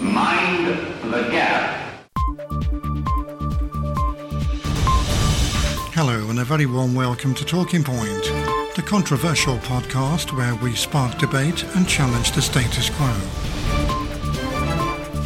[0.00, 0.66] Mind
[1.02, 2.00] the gap.
[5.94, 8.22] Hello, and a very warm welcome to Talking Point,
[8.76, 13.12] the controversial podcast where we spark debate and challenge the status quo.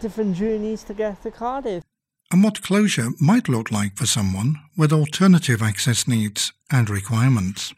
[0.00, 1.84] different journeys to get to Cardiff.
[2.32, 7.74] And what closure might look like for someone with alternative access needs and requirements.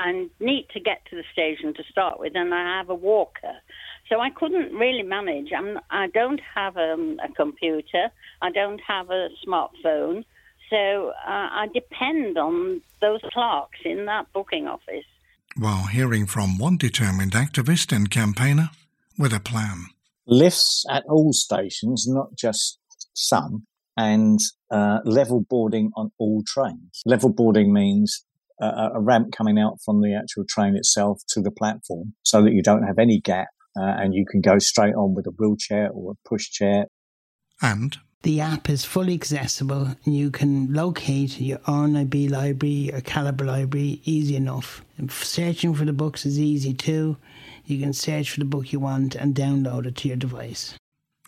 [0.00, 3.54] I need to get to the station to start with, and I have a walker.
[4.08, 5.52] So I couldn't really manage.
[5.56, 8.10] I'm, I don't have um, a computer.
[8.42, 10.24] I don't have a smartphone.
[10.70, 15.04] So uh, I depend on those clerks in that booking office.
[15.56, 18.70] While hearing from one determined activist and campaigner
[19.18, 19.86] with a plan.
[20.26, 22.78] Lifts at all stations, not just
[23.12, 24.38] some, and
[24.70, 27.02] uh, level boarding on all trains.
[27.04, 28.24] Level boarding means
[28.60, 32.52] a, a, ramp coming out from the actual train itself to the platform so that
[32.52, 35.90] you don't have any gap uh, and you can go straight on with a wheelchair
[35.92, 36.84] or a pushchair.
[37.62, 43.46] And the app is fully accessible and you can locate your RNIB library or Calibre
[43.46, 44.84] library easy enough.
[44.98, 47.16] And searching for the books is easy too.
[47.64, 50.74] You can search for the book you want and download it to your device.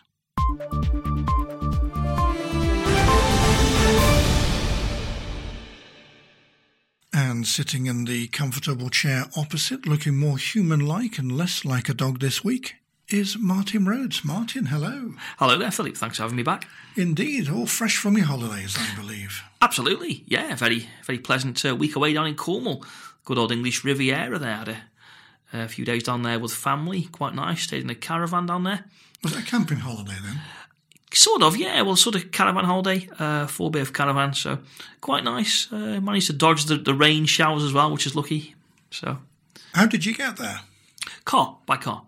[7.12, 11.96] And sitting in the comfortable chair opposite, looking more human like and less like a
[11.96, 12.76] dog this week,
[13.09, 14.24] is Martin Rhodes.
[14.24, 15.14] Martin, hello.
[15.38, 15.97] Hello there, Philip.
[15.97, 16.68] Thanks for having me back.
[16.96, 19.42] Indeed, all fresh from your holidays, I believe.
[19.62, 20.56] Absolutely, yeah.
[20.56, 22.86] Very, very pleasant uh, week away down in Cornwall.
[23.25, 24.56] Good old English Riviera there.
[24.56, 24.78] Had a,
[25.53, 27.03] a, few days down there with family.
[27.03, 27.64] Quite nice.
[27.64, 28.86] Stayed in a caravan down there.
[29.24, 30.41] Was it a camping holiday then?
[31.12, 31.81] Sort of, yeah.
[31.81, 34.59] Well, sort of caravan holiday, uh, four bay of caravan, so
[35.02, 35.68] quite nice.
[35.72, 38.53] Uh, managed to dodge the, the rain showers as well, which is lucky.
[38.91, 39.18] So,
[39.74, 40.62] how did you get there?
[41.26, 42.03] Car by car.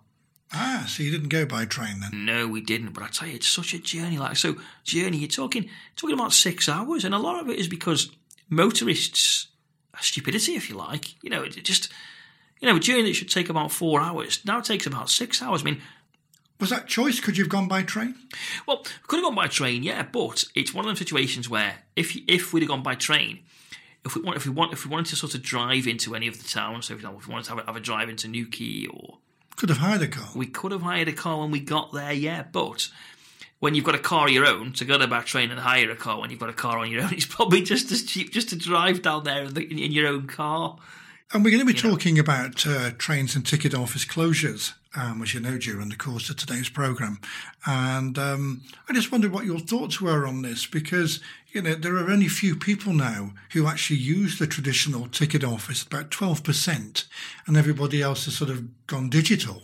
[0.54, 2.26] Ah, so you didn't go by train then?
[2.26, 2.94] No, we didn't.
[2.94, 4.18] But I tell you, it's such a journey.
[4.18, 5.18] Like so, journey.
[5.18, 8.12] You're talking talking about six hours, and a lot of it is because
[8.50, 9.48] motorists
[10.00, 11.24] stupidity, if you like.
[11.24, 11.90] You know, it just
[12.60, 15.62] you know a journey that should take about four hours now takes about six hours.
[15.62, 15.82] I mean.
[16.60, 17.20] Was that choice?
[17.20, 18.14] Could you have gone by train?
[18.68, 20.04] Well, could have gone by train, yeah.
[20.04, 23.40] But it's one of those situations where if if we'd have gone by train,
[24.06, 26.28] if we want, if we want, if we wanted to sort of drive into any
[26.28, 28.10] of the towns, so for example, if we wanted to have a, have a drive
[28.10, 29.18] into Newquay or
[29.56, 30.30] could have hired a car.
[30.36, 32.90] We could have hired a car when we got there, yeah, but
[33.60, 35.92] when you've got a car of your own, to go to back train and hire
[35.92, 38.32] a car when you've got a car on your own, it's probably just as cheap
[38.32, 40.78] just to drive down there in, the, in your own car.
[41.34, 42.22] And we're going to be you talking know.
[42.22, 46.36] about uh, trains and ticket office closures, um, as you know, during the course of
[46.36, 47.20] today's programme.
[47.66, 51.20] And um, I just wondered what your thoughts were on this, because
[51.52, 55.84] you know there are only few people now who actually use the traditional ticket office,
[55.84, 57.06] about twelve percent,
[57.48, 59.62] and everybody else has sort of gone digital.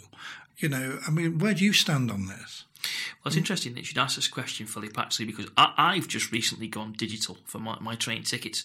[0.57, 2.65] You know, I mean, where do you stand on this?
[2.83, 6.31] Well, it's interesting that you should ask this question, Philip, actually, because I, have just
[6.31, 8.63] recently gone digital for my, my train tickets.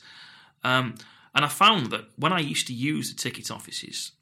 [0.62, 0.94] Um,
[1.34, 4.12] and I found that when I used to use the ticket offices,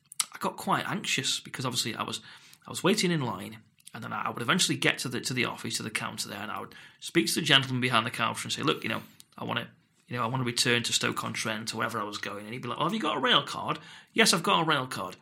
[0.41, 2.21] got quite anxious because obviously I was
[2.67, 3.59] I was waiting in line
[3.95, 6.41] and then I would eventually get to the to the office to the counter there,
[6.41, 9.03] and I would speak to the gentleman behind the counter and say, "Look, you know,
[9.39, 9.67] I want to."
[10.09, 12.45] You know, I want to return to Stoke-on-Trent to wherever I was going.
[12.45, 13.79] And he'd be like, "Well, have you got a rail card?"
[14.13, 15.15] Yes, I've got a rail card.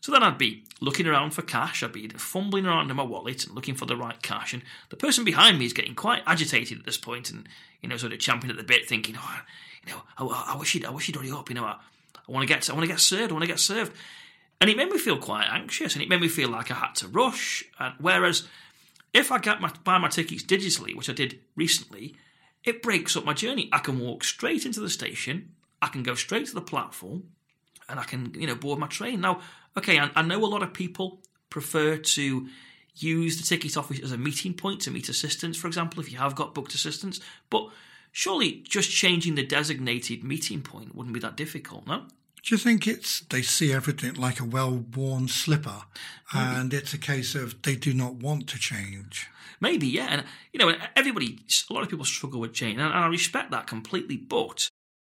[0.00, 1.82] So then I'd be looking around for cash.
[1.82, 4.54] I'd be fumbling around in my wallet and looking for the right cash.
[4.54, 7.48] And the person behind me is getting quite agitated at this point and,
[7.82, 9.40] you know, sort of champing at the bit, thinking, oh,
[9.84, 11.50] you know, I, I wish he'd, I wish he'd hurry up.
[11.50, 11.76] You know, I,
[12.16, 13.30] I want to get, I want to get served.
[13.30, 13.92] I want to get served.
[14.60, 16.94] And it made me feel quite anxious, and it made me feel like I had
[16.96, 17.64] to rush.
[17.78, 18.46] And whereas,
[19.14, 22.14] if I get my buy my tickets digitally, which I did recently,
[22.64, 23.70] it breaks up my journey.
[23.72, 25.54] I can walk straight into the station.
[25.80, 27.24] I can go straight to the platform,
[27.88, 29.22] and I can, you know, board my train.
[29.22, 29.40] Now,
[29.78, 32.48] okay, I, I know a lot of people prefer to
[32.96, 36.18] use the ticket office as a meeting point to meet assistants, for example, if you
[36.18, 37.68] have got booked assistants, but
[38.12, 42.04] surely just changing the designated meeting point wouldn't be that difficult, no?
[42.42, 45.82] Do you think it's they see everything like a well-worn slipper,
[46.32, 49.28] and it's a case of they do not want to change?
[49.60, 50.08] Maybe, yeah.
[50.10, 51.38] And you know, everybody,
[51.68, 54.16] a lot of people struggle with change, and I respect that completely.
[54.16, 54.68] But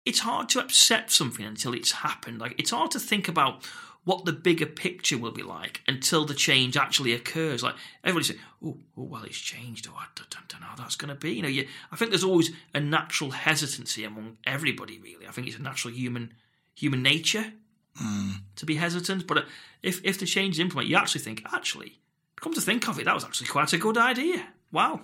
[0.06, 2.38] it's hard to accept something until it's happened.
[2.38, 3.64] Like it's hard to think about
[4.04, 7.62] what the bigger picture will be like until the change actually occurs.
[7.62, 9.86] Like everybody say, "Oh, oh well, it's changed.
[9.86, 12.10] Oh, I don't, don't know how that's going to be." You know, you, I think
[12.10, 14.98] there's always a natural hesitancy among everybody.
[14.98, 16.32] Really, I think it's a natural human
[16.78, 17.52] human nature
[18.00, 18.34] mm.
[18.56, 19.26] to be hesitant.
[19.26, 19.46] But
[19.82, 21.98] if if the change is implemented, you actually think, actually,
[22.40, 24.46] come to think of it, that was actually quite a good idea.
[24.72, 25.00] Wow.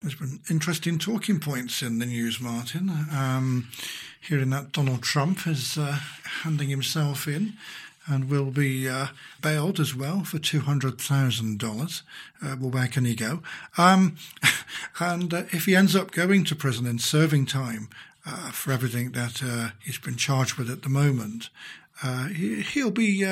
[0.00, 2.88] There's been interesting talking points in the news, Martin.
[3.12, 3.68] Um,
[4.20, 5.98] hearing that Donald Trump is uh,
[6.42, 7.54] handing himself in
[8.06, 9.08] and will be uh,
[9.42, 12.02] bailed as well for $200,000.
[12.40, 13.42] Uh, well, where can he go?
[13.76, 14.16] Um,
[15.00, 17.88] and uh, if he ends up going to prison and serving time
[18.28, 21.50] uh, for everything that uh, he's been charged with at the moment,
[22.02, 23.24] uh, he, will be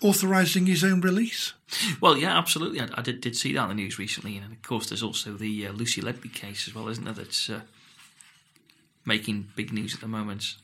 [0.00, 1.52] authorising his own release.
[2.00, 2.80] Well, yeah, absolutely.
[2.80, 4.36] I, I, did, did see that in the news recently.
[4.36, 7.14] And of course, there's also the Lucy Letby case as well, isn't there?
[7.14, 7.50] That's
[9.04, 10.56] making big news at the moment.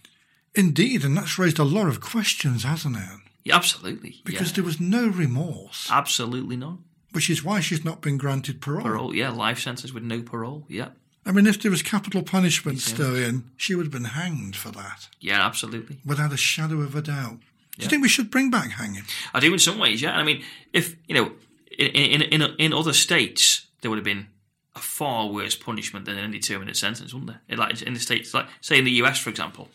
[0.55, 3.21] Indeed, and that's raised a lot of questions, hasn't it?
[3.45, 4.21] Yeah, absolutely.
[4.25, 4.57] Because yeah.
[4.57, 5.89] there was no remorse.
[5.91, 6.79] Absolutely not.
[7.13, 8.83] Which is why she's not been granted parole.
[8.83, 10.91] Parole, yeah, life sentence with no parole, yeah.
[11.31, 12.95] I mean, if there was capital punishment yeah.
[12.95, 15.07] still in, she would have been hanged for that.
[15.21, 15.99] Yeah, absolutely.
[16.05, 17.39] Without a shadow of a doubt.
[17.79, 19.05] Do you think we should bring back hanging?
[19.33, 20.17] I do in some ways, yeah.
[20.17, 20.43] I mean,
[20.73, 21.31] if, you know,
[21.79, 24.27] in, in, in, in other states, there would have been
[24.75, 27.57] a far worse punishment than an indeterminate sentence, wouldn't there?
[27.57, 29.69] Like in the states, like say in the US, for example.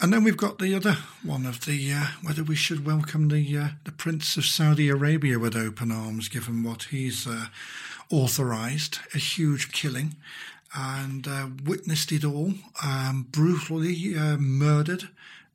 [0.00, 3.56] And then we've got the other one of the uh, whether we should welcome the
[3.56, 7.46] uh, the Prince of Saudi Arabia with open arms, given what he's uh,
[8.10, 10.16] authorised, a huge killing,
[10.74, 12.54] and uh, witnessed it all,
[12.84, 15.08] um, brutally uh, murdered,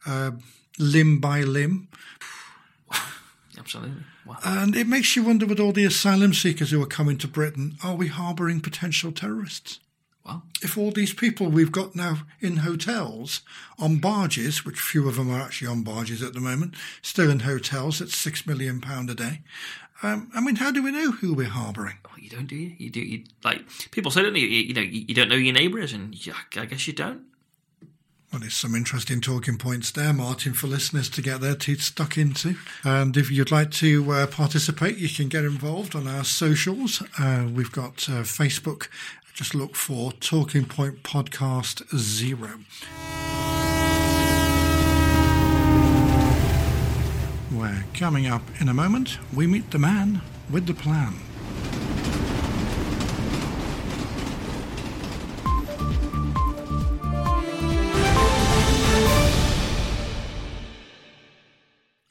[0.06, 0.32] uh,
[0.78, 1.88] limb by limb.
[3.58, 4.04] Absolutely.
[4.26, 4.38] Wow.
[4.44, 7.78] And it makes you wonder with all the asylum seekers who are coming to Britain,
[7.84, 9.80] are we harbouring potential terrorists?
[10.26, 13.42] Well, if all these people we've got now in hotels
[13.78, 16.74] on barges, which few of them are actually on barges at the moment,
[17.04, 19.42] still in hotels at six million pound a day.
[20.04, 21.98] Um, I mean, how do we know who we're harbouring?
[22.06, 22.76] Oh, you don't, do you?
[22.78, 23.00] You do.
[23.00, 24.46] You, like people say, don't you?
[24.48, 26.16] You, you know, you, you don't know your neighbour is, and
[26.58, 27.24] I guess you don't.
[28.32, 32.18] Well, there's some interesting talking points there, Martin, for listeners to get their teeth stuck
[32.18, 32.56] into.
[32.84, 37.02] And if you'd like to uh, participate, you can get involved on our socials.
[37.18, 38.90] Uh, we've got uh, Facebook.
[39.34, 42.60] Just look for Talking Point Podcast Zero.
[47.56, 49.18] We're coming up in a moment.
[49.34, 50.22] We meet the man
[50.52, 51.14] with the plan.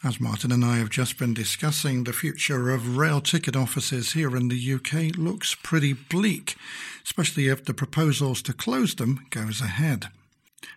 [0.02, 4.34] As Martin and I have just been discussing, the future of rail ticket offices here
[4.34, 6.56] in the UK looks pretty bleak,
[7.04, 10.08] especially if the proposals to close them goes ahead.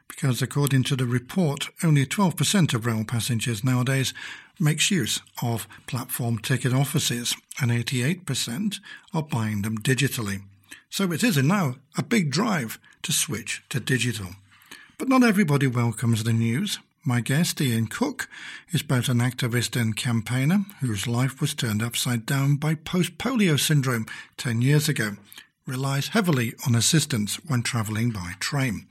[0.08, 4.14] Because according to the report, only 12% of rail passengers nowadays
[4.60, 8.80] makes use of platform ticket offices and 88%
[9.14, 10.42] are buying them digitally.
[10.90, 14.30] So it is now a big drive to switch to digital.
[14.98, 16.80] But not everybody welcomes the news.
[17.06, 18.28] My guest, Ian Cook,
[18.72, 23.60] is both an activist and campaigner whose life was turned upside down by post polio
[23.60, 25.12] syndrome 10 years ago,
[25.66, 28.88] relies heavily on assistance when travelling by train.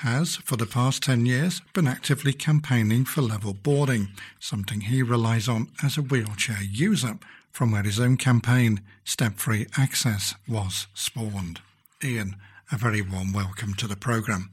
[0.00, 5.46] Has, for the past 10 years, been actively campaigning for level boarding, something he relies
[5.46, 7.18] on as a wheelchair user,
[7.52, 11.60] from where his own campaign, Step Free Access, was spawned.
[12.02, 12.36] Ian,
[12.72, 14.48] a very warm welcome to the programme.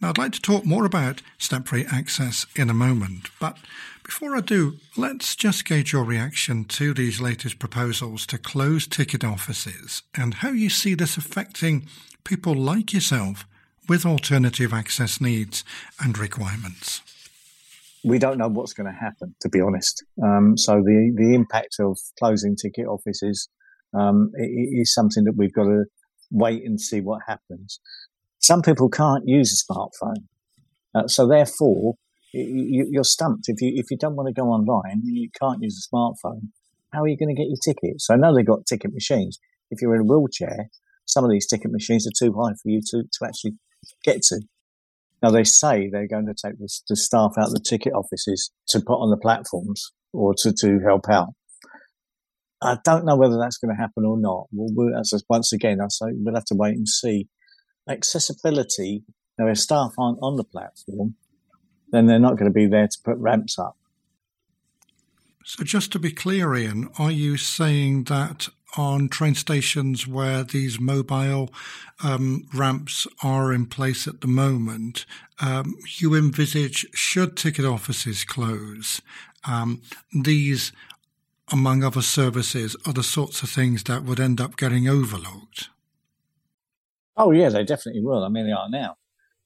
[0.00, 3.58] Now, I'd like to talk more about step free access in a moment, but
[4.02, 9.22] before I do, let's just gauge your reaction to these latest proposals to close ticket
[9.22, 11.86] offices and how you see this affecting
[12.24, 13.44] people like yourself
[13.88, 15.64] with alternative access needs
[16.00, 17.02] and requirements.
[18.04, 20.04] We don't know what's going to happen, to be honest.
[20.22, 23.48] Um, so the the impact of closing ticket offices
[23.94, 25.84] um, is something that we've got to
[26.30, 27.78] wait and see what happens.
[28.38, 30.24] Some people can't use a smartphone,
[30.94, 31.94] uh, so therefore
[32.32, 33.44] you, are stumped.
[33.46, 36.48] If you if you don't want to go online, you can't use a smartphone.
[36.92, 38.06] How are you going to get your tickets?
[38.06, 39.38] So I know they've got ticket machines.
[39.70, 40.68] If you're in a wheelchair,
[41.06, 43.54] some of these ticket machines are too high for you to, to actually
[44.04, 44.40] get to.
[45.22, 48.50] Now they say they're going to take the, the staff out of the ticket offices
[48.68, 51.28] to put on the platforms or to, to help out.
[52.60, 54.46] I don't know whether that's going to happen or not.
[54.52, 57.28] We'll, we'll, as once again, I say we'll have to wait and see.
[57.88, 59.02] Accessibility.
[59.38, 61.16] Now, if staff aren't on the platform,
[61.90, 63.76] then they're not going to be there to put ramps up.
[65.44, 70.80] So, just to be clear, Ian, are you saying that on train stations where these
[70.80, 71.52] mobile
[72.02, 75.04] um, ramps are in place at the moment,
[75.40, 79.02] um, you envisage, should ticket offices close,
[79.44, 80.72] um, these
[81.52, 85.68] among other services, are the sorts of things that would end up getting overlooked?
[87.16, 88.24] Oh, yeah, they definitely will.
[88.24, 88.96] I mean, they are now.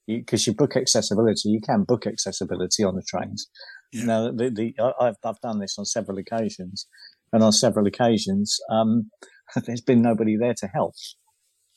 [0.06, 3.49] Because you, you, book accessibility, you can book accessibility on the trains.
[3.92, 4.04] Yeah.
[4.04, 6.87] Now, the, the, I've, I've done this on several occasions,
[7.36, 9.10] and on several occasions, um,
[9.66, 10.94] there's been nobody there to help.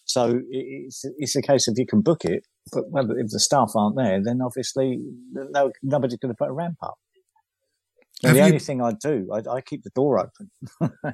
[0.05, 3.73] So it's, it's a case of you can book it, but well, if the staff
[3.75, 4.99] aren't there, then obviously
[5.31, 6.97] no, nobody's going to put a ramp up
[8.21, 8.41] the you...
[8.41, 10.51] only thing I do, I, I, keep the door open.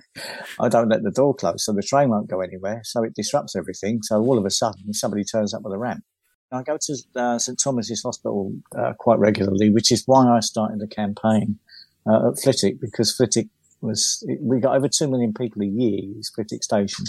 [0.59, 2.81] I don't let the door close, so the train won't go anywhere.
[2.83, 3.99] So it disrupts everything.
[4.01, 6.03] So all of a sudden, somebody turns up with a ramp.
[6.51, 10.79] I go to uh, St Thomas's Hospital uh, quite regularly, which is why I started
[10.79, 11.59] the campaign
[12.07, 13.47] uh, at Flitwick because Flitwick
[13.85, 16.01] was we got over two million people a year.
[16.17, 17.05] It's Flitwick Station.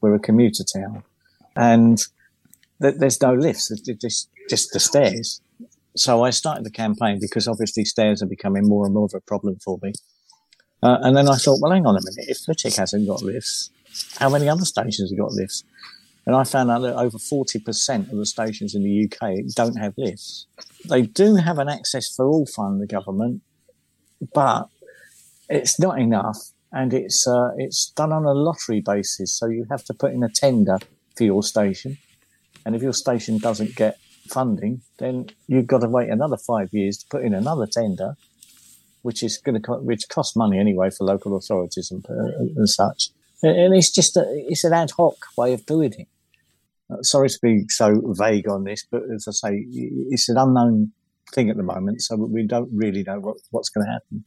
[0.00, 1.02] We're a commuter town,
[1.56, 1.98] and
[2.82, 3.70] th- there's no lifts.
[3.70, 5.40] It's just just the stairs.
[5.96, 9.20] So I started the campaign because obviously stairs are becoming more and more of a
[9.20, 9.92] problem for me.
[10.80, 12.28] Uh, and then I thought, well, hang on a minute.
[12.28, 13.70] If Flitwick hasn't got lifts,
[14.18, 15.64] how many other stations have got lifts?
[16.24, 19.94] And I found out that over 40% of the stations in the UK don't have
[19.96, 20.46] lifts.
[20.88, 23.42] They do have an access for all fund, the government,
[24.34, 24.68] but
[25.48, 26.38] it's not enough.
[26.70, 29.32] And it's, uh, it's done on a lottery basis.
[29.32, 30.78] So you have to put in a tender
[31.16, 31.96] for your station.
[32.66, 36.98] And if your station doesn't get funding, then you've got to wait another five years
[36.98, 38.16] to put in another tender,
[39.00, 43.10] which is going to which costs money anyway for local authorities and, uh, and such.
[43.42, 46.08] And it's just a, it's an ad hoc way of doing it.
[46.90, 49.66] Uh, sorry to be so vague on this, but as I say,
[50.10, 50.92] it's an unknown
[51.34, 54.24] thing at the moment, so we don't really know what, what's going to happen.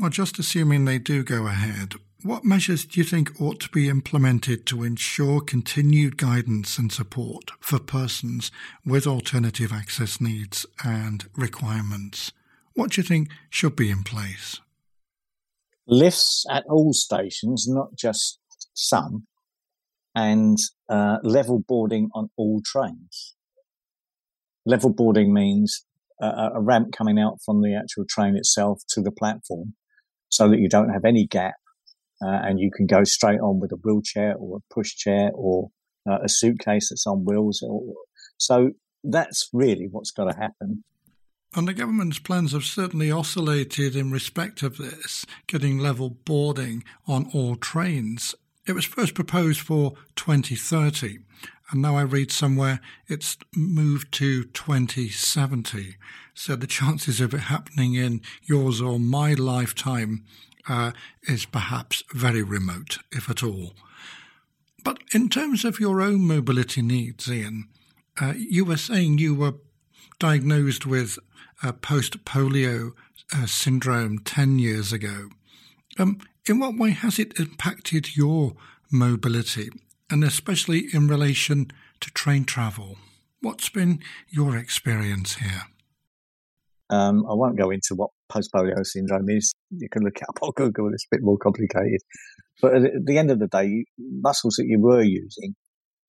[0.00, 3.88] Well, just assuming they do go ahead, what measures do you think ought to be
[3.88, 8.50] implemented to ensure continued guidance and support for persons
[8.84, 12.32] with alternative access needs and requirements?
[12.74, 14.58] What do you think should be in place?
[15.86, 18.40] Lifts at all stations, not just
[18.72, 19.28] some,
[20.12, 20.58] and
[20.88, 23.36] uh, level boarding on all trains.
[24.66, 25.84] Level boarding means
[26.20, 29.74] a, a ramp coming out from the actual train itself to the platform
[30.34, 31.54] so that you don't have any gap
[32.20, 35.70] uh, and you can go straight on with a wheelchair or a pushchair or
[36.10, 37.62] uh, a suitcase that's on wheels.
[37.62, 37.80] Or,
[38.36, 38.72] so
[39.04, 40.82] that's really what's got to happen.
[41.54, 47.30] And the government's plans have certainly oscillated in respect of this, getting level boarding on
[47.32, 48.34] all trains.
[48.66, 51.18] It was first proposed for 2030,
[51.70, 55.96] and now I read somewhere it's moved to 2070.
[56.34, 60.24] So the chances of it happening in yours or my lifetime
[60.68, 60.92] uh,
[61.24, 63.74] is perhaps very remote, if at all.
[64.82, 67.68] But in terms of your own mobility needs, Ian,
[68.20, 69.54] uh, you were saying you were
[70.18, 71.18] diagnosed with
[71.62, 72.92] uh, post polio
[73.34, 75.30] uh, syndrome 10 years ago.
[75.98, 78.54] Um, in what way has it impacted your
[78.90, 79.70] mobility,
[80.10, 81.70] and especially in relation
[82.00, 82.98] to train travel?
[83.40, 85.62] What's been your experience here?
[86.90, 89.52] Um, I won't go into what post polio syndrome is.
[89.70, 92.00] You can look it up on Google, it's a bit more complicated.
[92.60, 95.54] But at the end of the day, muscles that you were using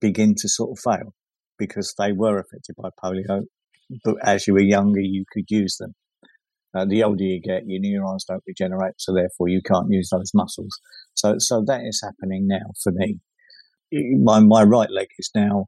[0.01, 1.13] begin to sort of fail
[1.57, 3.43] because they were affected by polio.
[4.03, 5.93] But as you were younger, you could use them.
[6.75, 10.31] Uh, the older you get, your neurons don't regenerate, so therefore you can't use those
[10.33, 10.77] muscles.
[11.13, 13.19] So, so that is happening now for me.
[13.91, 15.67] My my right leg is now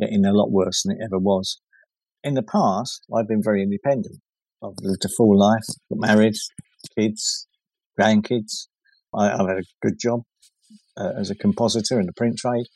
[0.00, 1.60] getting a lot worse than it ever was.
[2.24, 4.20] in the past, I've been very independent.
[4.62, 6.34] I've lived a full life, got married,
[6.96, 7.46] kids,
[7.98, 8.66] grandkids.
[9.14, 10.22] I, have had a good job
[10.96, 12.66] uh, as a compositor in the print trade.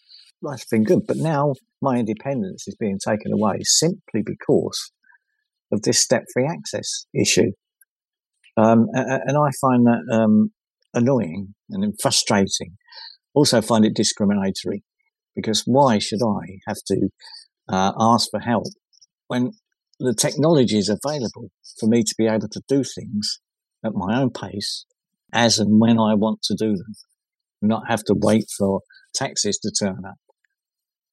[0.40, 4.92] Life's been good, but now my independence is being taken away simply because
[5.72, 7.52] of this step-free access issue.
[8.56, 10.52] Um, and I find that um,
[10.94, 12.76] annoying and frustrating.
[13.34, 14.82] Also, find it discriminatory
[15.34, 17.08] because why should I have to
[17.68, 18.64] uh, ask for help
[19.28, 19.52] when
[19.98, 23.40] the technology is available for me to be able to do things
[23.84, 24.84] at my own pace
[25.32, 26.94] as and when I want to do them,
[27.62, 28.80] not have to wait for
[29.14, 30.16] taxis to turn up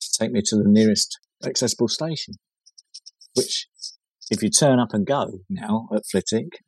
[0.01, 2.35] to take me to the nearest accessible station,
[3.35, 3.67] which
[4.29, 6.59] if you turn up and go now at Flitwick,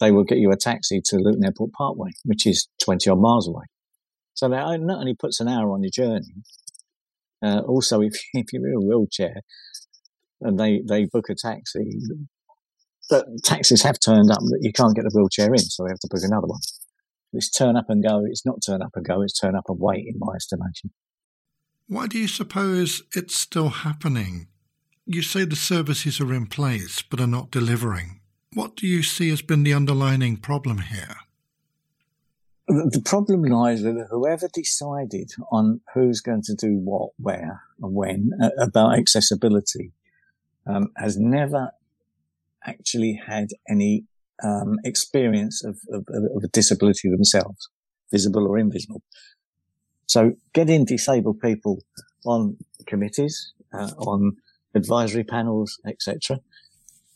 [0.00, 3.48] they will get you a taxi to Luton Airport Parkway, which is 20 odd miles
[3.48, 3.64] away.
[4.38, 6.44] So that not only puts an hour on your journey,
[7.44, 9.40] uh, also if, if you're in a wheelchair
[10.40, 11.90] and they, they book a taxi,
[13.10, 15.98] but taxis have turned up that you can't get a wheelchair in, so they have
[15.98, 16.60] to book another one.
[17.32, 18.22] It's turn up and go.
[18.26, 19.22] It's not turn up and go.
[19.22, 20.92] It's turn up and wait, in my estimation.
[21.88, 24.46] Why do you suppose it's still happening?
[25.04, 28.20] You say the services are in place but are not delivering.
[28.54, 31.16] What do you see has been the underlying problem here?
[32.68, 38.32] The problem lies with whoever decided on who's going to do what, where, and when
[38.42, 39.92] uh, about accessibility
[40.66, 41.70] um, has never
[42.66, 44.04] actually had any
[44.42, 46.06] um, experience of, of,
[46.36, 47.70] of, a disability themselves,
[48.12, 49.02] visible or invisible.
[50.06, 51.82] So getting disabled people
[52.26, 54.36] on committees, uh, on
[54.74, 56.40] advisory panels, etc.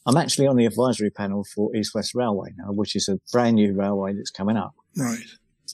[0.06, 3.56] I'm actually on the advisory panel for East West Railway now, which is a brand
[3.56, 4.74] new railway that's coming up.
[4.96, 5.18] Right.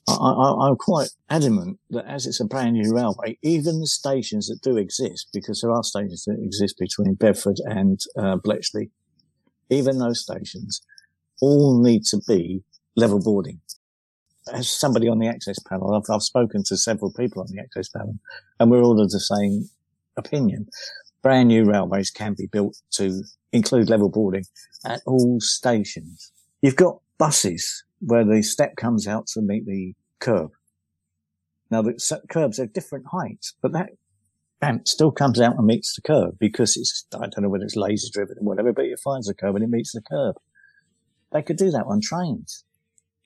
[0.06, 4.60] I, am quite adamant that as it's a brand new railway, even the stations that
[4.62, 8.90] do exist, because there are stations that exist between Bedford and uh, Bletchley,
[9.70, 10.80] even those stations
[11.40, 12.62] all need to be
[12.96, 13.60] level boarding
[14.52, 17.88] as somebody on the access panel, I've, I've spoken to several people on the access
[17.88, 18.18] panel,
[18.58, 19.68] and we're all of the same
[20.16, 20.68] opinion.
[21.22, 24.44] Brand new railways can be built to include level boarding
[24.84, 26.32] at all stations.
[26.62, 30.50] You've got buses where the step comes out to meet the curb.
[31.70, 33.90] Now the curbs are different heights, but that
[34.88, 38.08] still comes out and meets the curb because it's, I don't know whether it's laser
[38.12, 40.36] driven or whatever, but it finds the curb and it meets the curb.
[41.32, 42.64] They could do that on trains.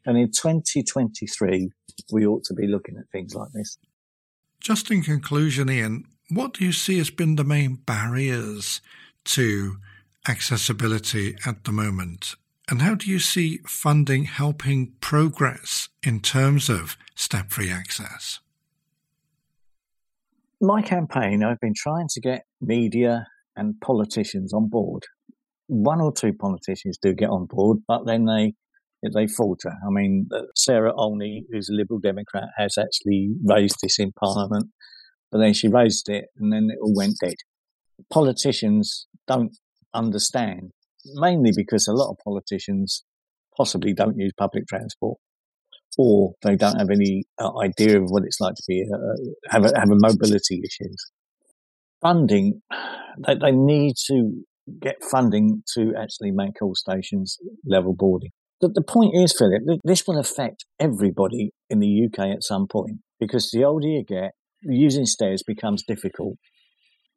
[0.05, 1.71] And in 2023,
[2.11, 3.79] we ought to be looking at things like this.
[4.61, 8.81] Just in conclusion, Ian, what do you see as been the main barriers
[9.27, 9.77] to
[10.27, 12.35] accessibility at the moment?
[12.73, 18.41] And how do you see funding helping progress in terms of step free access?
[20.59, 25.03] My campaign, I've been trying to get media and politicians on board.
[25.67, 28.55] One or two politicians do get on board, but then they
[29.03, 29.75] they falter.
[29.87, 34.71] I mean, uh, Sarah Olney, who's a Liberal Democrat, has actually raised this in Parliament,
[35.31, 37.35] but then she raised it and then it all went dead.
[38.11, 39.55] Politicians don't
[39.93, 40.73] understand,
[41.15, 43.05] mainly because a lot of politicians
[43.57, 45.19] possibly don't use public transport
[45.99, 49.65] or they don't have any uh, idea of what it's like to be uh, have
[49.65, 50.97] a, have a mobility issues.
[52.01, 52.63] Funding,
[53.27, 54.43] they, they need to
[54.81, 57.37] get funding to actually make all stations
[57.67, 58.31] level boarding.
[58.61, 62.99] The, the point is, Philip, this will affect everybody in the UK at some point
[63.21, 66.37] because the older you get, using stairs becomes difficult.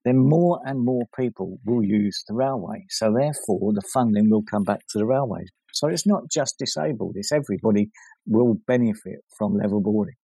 [0.05, 2.85] Then more and more people will use the railway.
[2.89, 5.49] So therefore, the funding will come back to the railways.
[5.73, 7.89] So it's not just disabled, it's everybody
[8.25, 10.15] will benefit from level boarding.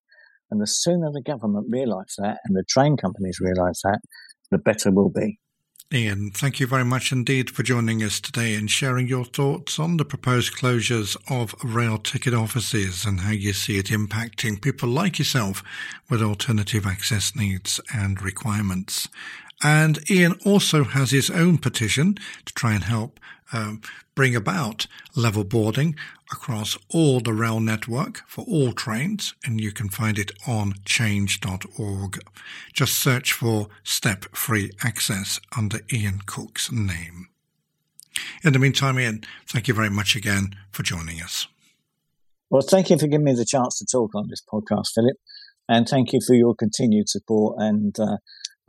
[0.49, 3.99] And the sooner the government realise that and the train companies realise that,
[4.51, 5.39] the better we'll be.
[5.93, 9.97] Ian, thank you very much indeed for joining us today and sharing your thoughts on
[9.97, 15.19] the proposed closures of rail ticket offices and how you see it impacting people like
[15.19, 15.61] yourself
[16.09, 19.09] with alternative access needs and requirements.
[19.63, 23.19] And Ian also has his own petition to try and help
[23.53, 23.81] um,
[24.15, 25.95] bring about level boarding
[26.31, 32.19] across all the rail network for all trains, and you can find it on change.org.
[32.73, 37.27] Just search for step free access under Ian Cook's name.
[38.43, 41.47] In the meantime, Ian, thank you very much again for joining us.
[42.49, 45.17] Well, thank you for giving me the chance to talk on this podcast, Philip.
[45.69, 47.55] And thank you for your continued support.
[47.59, 48.17] And uh,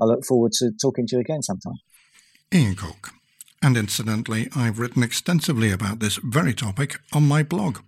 [0.02, 1.76] I look forward to talking to you again sometime.
[2.52, 3.10] Ian Cook.
[3.62, 7.78] And incidentally, I've written extensively about this very topic on my blog.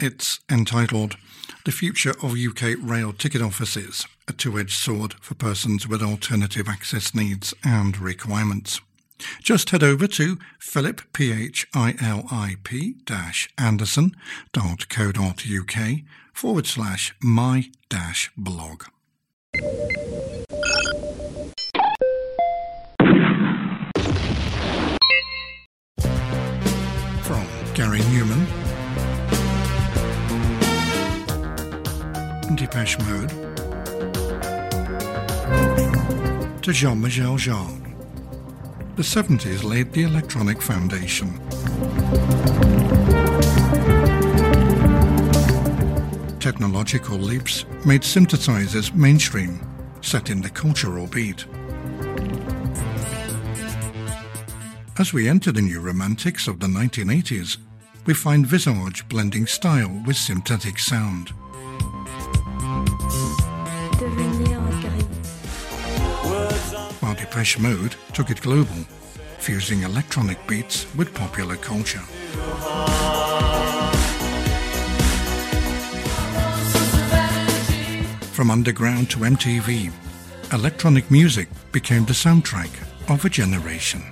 [0.00, 1.16] It's entitled
[1.64, 6.68] The Future of UK Rail Ticket Offices A Two Edged Sword for Persons with Alternative
[6.68, 8.80] Access Needs and Requirements.
[9.40, 12.96] Just head over to philip, P-H-I-L-I-P
[13.56, 14.16] anderson.co.uk
[16.34, 18.82] forward slash my dash blog.
[27.82, 28.46] Gary Numan,
[32.54, 33.32] Depeche Mode,
[36.62, 37.80] to Jean-Michel Jarre.
[38.94, 41.36] The 70s laid the electronic foundation.
[46.38, 49.58] Technological leaps made synthesizers mainstream,
[50.02, 51.46] setting the cultural beat.
[54.98, 57.56] As we enter the new romantics of the 1980s,
[58.06, 61.28] we find Visage blending style with synthetic sound.
[67.00, 68.74] While Depeche Mode took it global,
[69.38, 72.02] fusing electronic beats with popular culture.
[78.32, 79.92] From underground to MTV,
[80.52, 82.70] electronic music became the soundtrack
[83.08, 84.02] of a generation.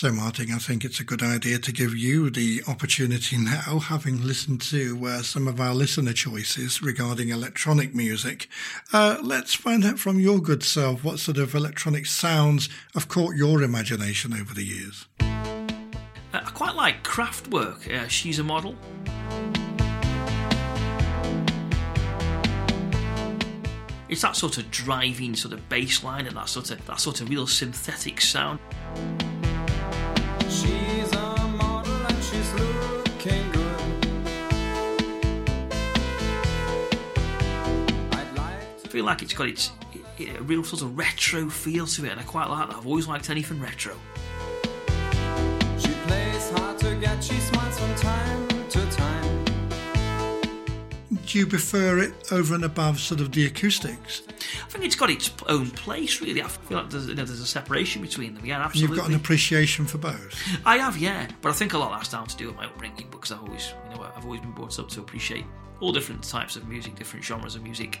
[0.00, 4.22] So, Martin, I think it's a good idea to give you the opportunity now, having
[4.22, 8.48] listened to uh, some of our listener choices regarding electronic music.
[8.94, 13.36] Uh, let's find out from your good self what sort of electronic sounds have caught
[13.36, 15.06] your imagination over the years.
[15.20, 15.26] Uh,
[16.32, 17.92] I quite like Kraftwerk.
[17.92, 18.76] Uh, she's a model.
[24.08, 27.20] It's that sort of driving sort of bass line and that sort of that sort
[27.20, 28.58] of real synthetic sound.
[38.82, 39.70] I feel like it's got its
[40.18, 42.76] a real sort of retro feel to it, and I quite like that.
[42.76, 43.94] I've always liked anything retro.
[45.78, 48.49] She plays hard to get, she smiles from time.
[51.30, 54.22] Do you prefer it over and above sort of the acoustics?
[54.28, 56.42] I think it's got its own place, really.
[56.42, 58.44] I feel like there's, you know, there's a separation between them.
[58.44, 58.96] Yeah, And absolutely.
[58.96, 60.34] you've got an appreciation for both.
[60.66, 62.66] I have, yeah, but I think a lot of that's down to do with my
[62.66, 65.44] upbringing because I've always, you know, I've always been brought up to appreciate
[65.78, 68.00] all different types of music, different genres of music.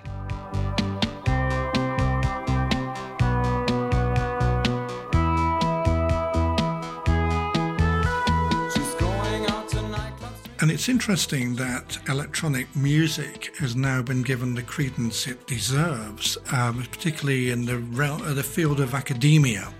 [10.60, 16.82] And it's interesting that electronic music has now been given the credence it deserves, um,
[16.82, 19.72] particularly in the, uh, the field of academia.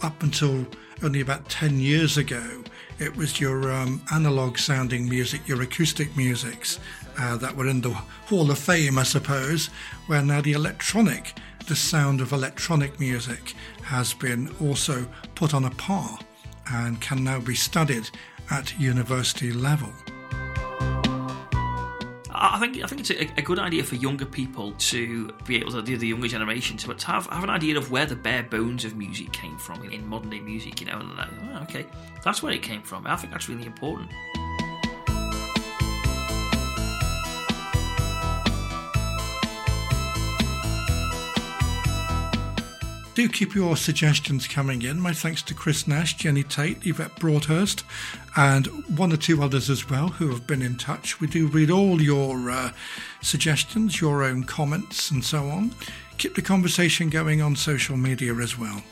[0.00, 0.66] Up until
[1.02, 2.64] only about 10 years ago,
[2.98, 6.80] it was your um, analog sounding music, your acoustic musics
[7.18, 9.66] uh, that were in the Hall of Fame, I suppose,
[10.06, 11.34] where now the electronic,
[11.66, 16.18] the sound of electronic music, has been also put on a par
[16.72, 18.08] and can now be studied
[18.50, 19.92] at university level.
[22.36, 25.70] I think I think it's a, a good idea for younger people to be able
[25.72, 28.42] to the, the younger generation to, to have, have an idea of where the bare
[28.42, 30.80] bones of music came from in, in modern day music.
[30.80, 31.86] You know, like, oh, okay,
[32.24, 33.06] that's where it came from.
[33.06, 34.10] I think that's really important.
[43.14, 44.98] Do keep your suggestions coming in.
[44.98, 47.84] My thanks to Chris Nash, Jenny Tate, Yvette Broadhurst,
[48.36, 48.66] and
[48.98, 51.20] one or two others as well who have been in touch.
[51.20, 52.72] We do read all your uh,
[53.22, 55.72] suggestions, your own comments, and so on.
[56.18, 58.82] Keep the conversation going on social media as well.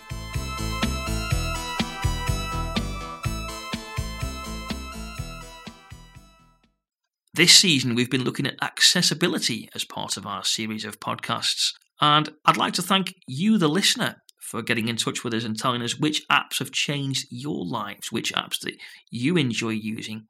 [7.34, 11.72] This season, we've been looking at accessibility as part of our series of podcasts.
[12.02, 15.56] And I'd like to thank you, the listener, for getting in touch with us and
[15.56, 18.74] telling us which apps have changed your lives, which apps that
[19.08, 20.26] you enjoy using.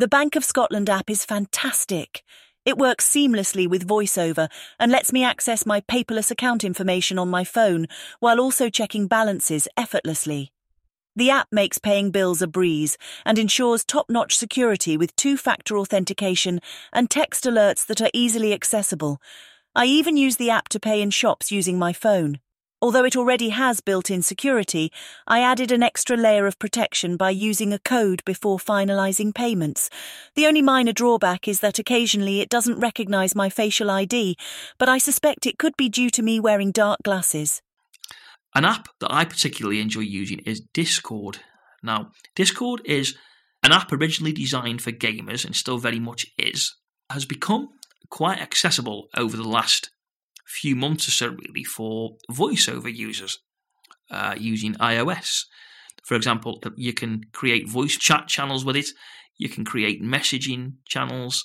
[0.00, 2.24] The Bank of Scotland app is fantastic.
[2.64, 4.50] It works seamlessly with VoiceOver
[4.80, 7.86] and lets me access my paperless account information on my phone
[8.18, 10.52] while also checking balances effortlessly.
[11.14, 15.78] The app makes paying bills a breeze and ensures top notch security with two factor
[15.78, 16.60] authentication
[16.92, 19.20] and text alerts that are easily accessible.
[19.74, 22.40] I even use the app to pay in shops using my phone.
[22.82, 24.90] Although it already has built in security,
[25.28, 29.88] I added an extra layer of protection by using a code before finalizing payments.
[30.34, 34.36] The only minor drawback is that occasionally it doesn't recognize my facial ID,
[34.76, 37.62] but I suspect it could be due to me wearing dark glasses.
[38.54, 41.38] An app that I particularly enjoy using is Discord.
[41.82, 43.14] Now, Discord is
[43.62, 46.74] an app originally designed for gamers and still very much is,
[47.10, 47.68] has become
[48.10, 49.90] quite accessible over the last
[50.46, 53.38] few months or so, really, for voiceover users
[54.10, 55.44] uh, using iOS.
[56.04, 58.88] For example, you can create voice chat channels with it,
[59.38, 61.44] you can create messaging channels,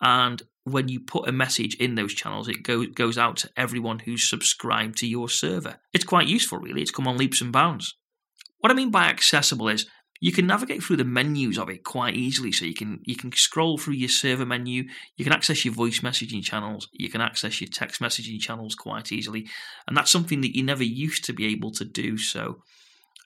[0.00, 4.00] and when you put a message in those channels, it go, goes out to everyone
[4.00, 5.76] who's subscribed to your server.
[5.92, 6.82] It's quite useful, really.
[6.82, 7.94] It's come on leaps and bounds.
[8.58, 9.86] What I mean by accessible is
[10.24, 12.50] you can navigate through the menus of it quite easily.
[12.50, 14.84] So you can you can scroll through your server menu,
[15.18, 19.12] you can access your voice messaging channels, you can access your text messaging channels quite
[19.12, 19.46] easily,
[19.86, 22.16] and that's something that you never used to be able to do.
[22.16, 22.62] So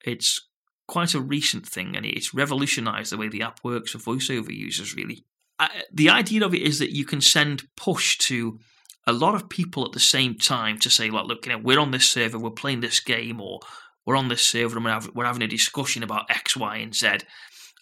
[0.05, 0.49] it's
[0.89, 4.97] quite a recent thing, and it's revolutionised the way the app works for voiceover users.
[4.97, 5.25] Really,
[5.61, 8.59] uh, the idea of it is that you can send push to
[9.07, 11.79] a lot of people at the same time to say, like, look, you know, we're
[11.79, 13.61] on this server, we're playing this game, or
[14.09, 16.95] we're on this server and we're, have, we're having a discussion about X, Y, and
[16.95, 17.19] Z.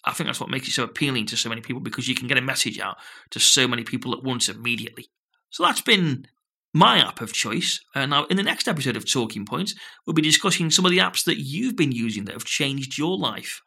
[0.03, 2.27] I think that's what makes it so appealing to so many people because you can
[2.27, 2.97] get a message out
[3.29, 5.05] to so many people at once immediately.
[5.51, 6.27] So that's been
[6.73, 7.79] my app of choice.
[7.95, 9.73] Uh, now, in the next episode of Talking Points,
[10.05, 13.17] we'll be discussing some of the apps that you've been using that have changed your
[13.17, 13.61] life.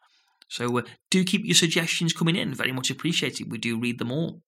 [0.47, 2.53] So uh, do keep your suggestions coming in.
[2.53, 3.51] Very much appreciated.
[3.51, 4.43] We do read them all.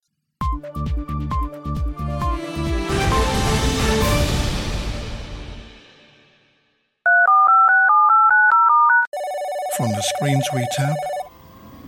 [9.78, 10.96] From the screens we tap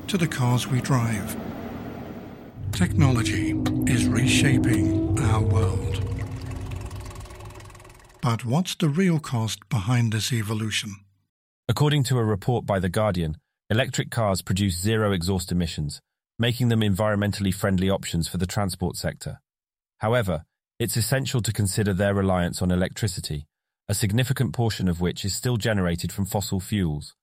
[0.08, 1.38] to the cars we drive,
[2.71, 3.52] technology
[3.86, 6.02] is reshaping our world.
[8.24, 10.95] But what's the real cost behind this evolution?
[11.69, 13.38] According to a report by The Guardian,
[13.69, 16.02] electric cars produce zero exhaust emissions,
[16.39, 19.41] making them environmentally friendly options for the transport sector.
[20.00, 20.45] However,
[20.80, 23.45] it's essential to consider their reliance on electricity,
[23.88, 27.13] a significant portion of which is still generated from fossil fuels.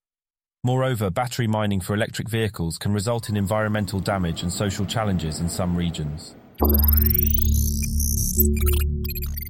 [0.65, 5.49] Moreover, battery mining for electric vehicles can result in environmental damage and social challenges in
[5.49, 6.37] some regions.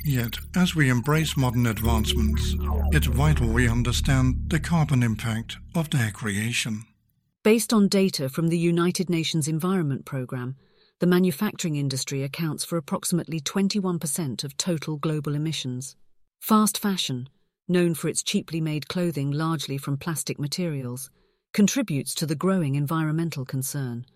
[0.06, 2.54] Yet, as we embrace modern advancements,
[2.92, 6.84] it's vital we understand the carbon impact of their creation.
[7.42, 10.56] Based on data from the United Nations Environment Programme,
[10.98, 15.94] the manufacturing industry accounts for approximately 21% of total global emissions.
[16.40, 17.28] Fast fashion,
[17.72, 21.10] known for its cheaply made clothing largely from plastic materials,
[21.52, 24.06] contributes to the growing environmental concern.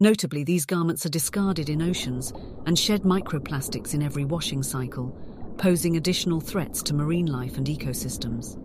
[0.00, 2.32] Notably, these garments are discarded in oceans
[2.64, 5.14] and shed microplastics in every washing cycle,
[5.58, 8.56] posing additional threats to marine life and ecosystems.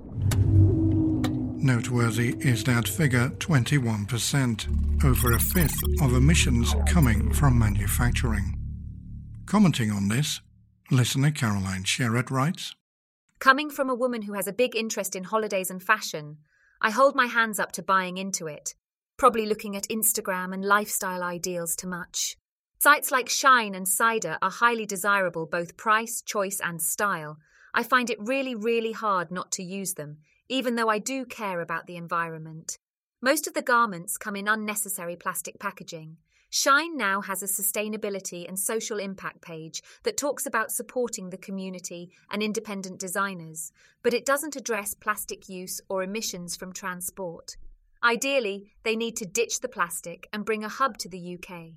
[1.61, 8.57] Noteworthy is that figure 21%, over a fifth of emissions coming from manufacturing.
[9.45, 10.41] Commenting on this,
[10.89, 12.75] listener Caroline Sherrett writes
[13.39, 16.37] Coming from a woman who has a big interest in holidays and fashion,
[16.81, 18.75] I hold my hands up to buying into it,
[19.17, 22.37] probably looking at Instagram and lifestyle ideals too much.
[22.79, 27.37] Sites like Shine and Cider are highly desirable both price, choice, and style.
[27.73, 30.17] I find it really, really hard not to use them,
[30.49, 32.77] even though I do care about the environment.
[33.21, 36.17] Most of the garments come in unnecessary plastic packaging.
[36.57, 42.11] Shine now has a sustainability and social impact page that talks about supporting the community
[42.31, 47.57] and independent designers, but it doesn't address plastic use or emissions from transport.
[48.01, 51.73] Ideally, they need to ditch the plastic and bring a hub to the UK.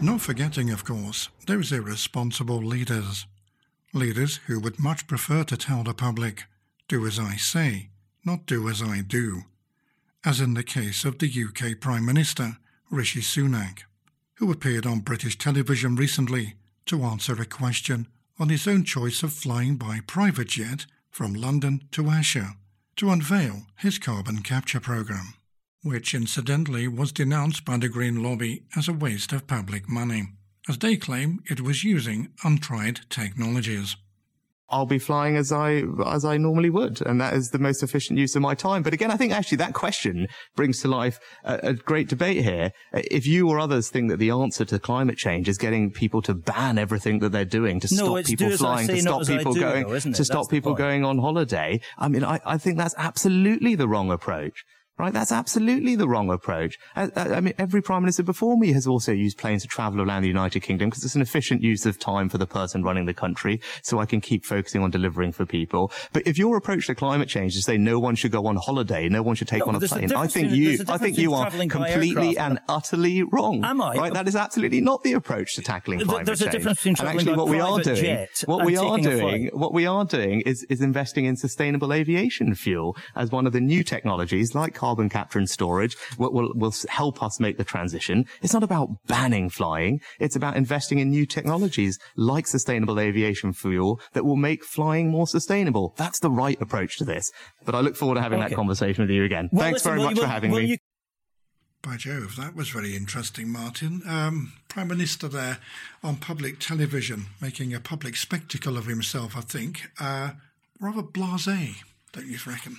[0.00, 3.26] Not forgetting, of course, those irresponsible leaders.
[3.92, 6.44] Leaders who would much prefer to tell the public,
[6.86, 7.90] do as I say,
[8.24, 9.42] not do as I do,
[10.24, 12.58] as in the case of the UK Prime Minister,
[12.90, 13.80] Rishi Sunak,
[14.34, 16.54] who appeared on British television recently
[16.86, 18.06] to answer a question
[18.38, 22.54] on his own choice of flying by private jet from London to Esher
[22.96, 25.34] to unveil his carbon capture programme
[25.82, 30.28] which incidentally was denounced by the Green Lobby as a waste of public money,
[30.68, 33.96] as they claim it was using untried technologies.
[34.70, 38.18] I'll be flying as I as I normally would, and that is the most efficient
[38.18, 38.82] use of my time.
[38.82, 42.72] But again, I think actually that question brings to life a, a, great debate here.
[42.92, 46.34] If you or others think that the answer to climate change is getting people to
[46.34, 49.60] ban everything that they're doing, to no, stop people flying, say, to stop people do,
[49.60, 53.74] going, though, to stop people going on holiday, I mean, I, I think that's absolutely
[53.74, 54.64] the wrong approach.
[55.00, 55.12] Right?
[55.12, 56.78] That's absolutely the wrong approach.
[56.94, 60.00] I, I, I mean, every prime minister before me has also used planes to travel
[60.02, 63.06] around the United Kingdom because it's an efficient use of time for the person running
[63.06, 63.60] the country.
[63.82, 65.90] So I can keep focusing on delivering for people.
[66.12, 68.56] But if your approach to climate change is to say no one should go on
[68.56, 71.16] holiday, no one should take No, on a plane, I think you, a I think
[71.18, 73.64] you are completely and utterly wrong.
[73.64, 73.94] Am I?
[73.94, 74.12] Right?
[74.12, 76.52] That is absolutely not the approach to tackling climate there's a change.
[76.52, 80.04] difference between and actually, what we are doing, what we are doing, what we are
[80.04, 84.74] doing is, is investing in sustainable aviation fuel as one of the new technologies like
[84.74, 88.24] carbon capture and storage will, will, will help us make the transition.
[88.42, 90.00] It's not about banning flying.
[90.18, 95.26] It's about investing in new technologies like sustainable aviation fuel that will make flying more
[95.26, 95.94] sustainable.
[95.96, 97.30] That's the right approach to this.
[97.64, 99.48] But I look forward to having that conversation with you again.
[99.52, 100.64] Well, Thanks listen, very much you- for having me.
[100.66, 100.78] you-
[101.82, 104.02] By Jove, that was very interesting, Martin.
[104.06, 105.58] Um, Prime Minister there
[106.02, 109.90] on public television, making a public spectacle of himself, I think.
[109.98, 110.32] Uh,
[110.78, 111.76] rather blasé,
[112.12, 112.76] don't you reckon?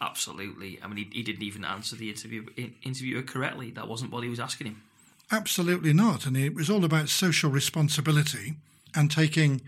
[0.00, 0.78] Absolutely.
[0.82, 2.46] I mean, he, he didn't even answer the interview
[2.82, 3.70] interviewer correctly.
[3.70, 4.82] That wasn't what he was asking him.
[5.30, 6.24] Absolutely not.
[6.24, 8.54] And it was all about social responsibility
[8.94, 9.60] and taking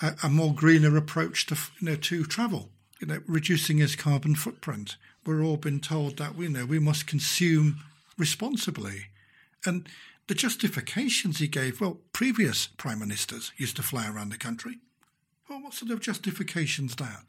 [0.00, 2.70] a, a more greener approach to you know to travel.
[3.00, 4.96] You know, reducing his carbon footprint.
[5.24, 7.80] We're all been told that we know we must consume
[8.16, 9.06] responsibly,
[9.64, 9.88] and
[10.26, 11.80] the justifications he gave.
[11.80, 14.78] Well, previous prime ministers used to fly around the country.
[15.48, 17.22] Well, what sort of justifications that?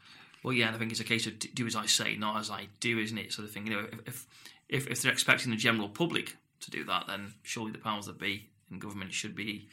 [0.44, 2.50] Well, yeah, and I think it's a case of do as I say, not as
[2.50, 3.34] I do, isn't it?
[3.34, 3.68] Sort of thing.
[3.68, 4.28] You know, if if
[4.70, 8.20] if, if they're expecting the general public to do that, then surely the powers that
[8.20, 9.68] be in government should be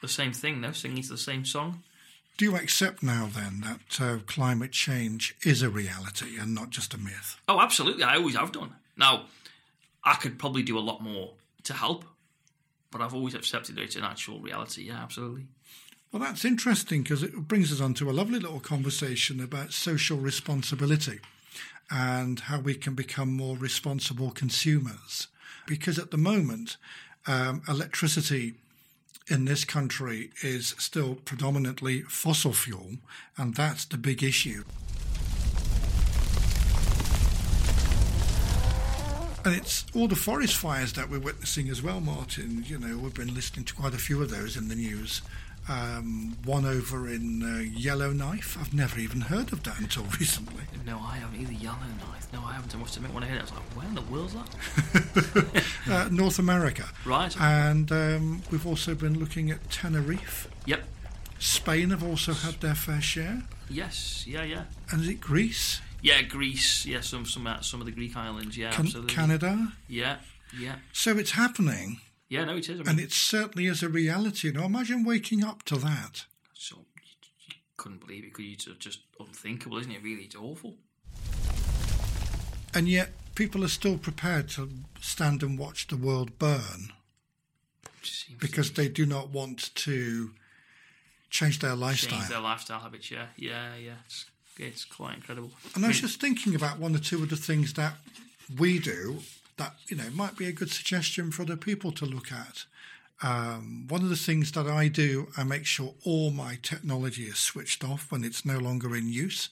[0.00, 1.82] the same thing, no, singing to the same song.
[2.36, 6.92] Do you accept now then that uh, climate change is a reality and not just
[6.92, 7.40] a myth?
[7.48, 8.04] Oh, absolutely.
[8.04, 8.74] I always have done.
[8.96, 9.24] Now,
[10.04, 11.32] I could probably do a lot more
[11.64, 12.04] to help,
[12.90, 14.82] but I've always accepted that it's an actual reality.
[14.82, 15.46] Yeah, absolutely.
[16.12, 20.18] Well, that's interesting because it brings us on to a lovely little conversation about social
[20.18, 21.20] responsibility
[21.90, 25.28] and how we can become more responsible consumers.
[25.66, 26.76] Because at the moment,
[27.26, 28.54] um, electricity
[29.28, 32.98] in this country is still predominantly fossil fuel,
[33.36, 34.62] and that's the big issue.
[39.44, 42.64] And it's all the forest fires that we're witnessing as well, Martin.
[42.66, 45.22] You know, we've been listening to quite a few of those in the news.
[45.68, 48.56] Um, one over in uh, Yellowknife.
[48.60, 50.62] I've never even heard of that until recently.
[50.84, 51.52] No, I haven't either.
[51.52, 52.32] Yellowknife.
[52.32, 52.74] No, I haven't.
[52.74, 55.64] I must admit, when I heard it, I was like, where in the world's that?
[55.90, 56.84] uh, North America.
[57.04, 57.36] Right.
[57.40, 60.48] And um, we've also been looking at Tenerife.
[60.66, 60.84] Yep.
[61.38, 63.42] Spain have also had their fair share.
[63.68, 64.24] Yes.
[64.26, 64.44] Yeah.
[64.44, 64.64] Yeah.
[64.90, 65.80] And is it Greece?
[66.02, 66.86] Yeah, Greece.
[66.86, 68.56] Yeah, some some uh, some of the Greek islands.
[68.56, 69.12] Yeah, Can- absolutely.
[69.14, 69.72] Canada?
[69.88, 70.18] Yeah.
[70.56, 70.76] Yeah.
[70.92, 72.00] So it's happening.
[72.28, 72.44] Yeah.
[72.44, 72.80] No, it is.
[72.80, 74.50] I mean, And it certainly is a reality.
[74.50, 76.24] Now imagine waking up to that.
[76.54, 76.76] so
[77.48, 78.38] you couldn't believe it.
[78.38, 78.52] You?
[78.52, 80.02] It's just unthinkable, isn't it?
[80.02, 80.74] Really, it's awful.
[82.74, 84.68] And yet people are still prepared to
[85.00, 86.92] stand and watch the world burn
[88.38, 90.30] because they do not want to
[91.30, 92.18] change their lifestyle.
[92.18, 93.10] Change their lifestyle habits.
[93.10, 93.26] Yeah.
[93.36, 93.76] Yeah.
[93.82, 93.92] Yeah.
[94.04, 94.26] It's,
[94.58, 95.50] it's quite incredible.
[95.74, 97.94] And I was just thinking about one or two of the things that
[98.58, 99.20] we do
[99.56, 102.64] that you know might be a good suggestion for other people to look at.
[103.22, 107.38] Um, one of the things that I do, I make sure all my technology is
[107.38, 109.48] switched off when it's no longer in use.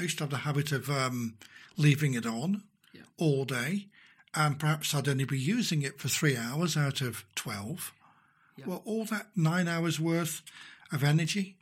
[0.00, 1.34] I used to have the habit of um,
[1.76, 2.62] leaving it on
[3.18, 3.88] all day,
[4.34, 7.92] and perhaps I'd only be using it for three hours out of 12.
[8.66, 10.42] Well, all that nine hours worth
[10.90, 11.56] of energy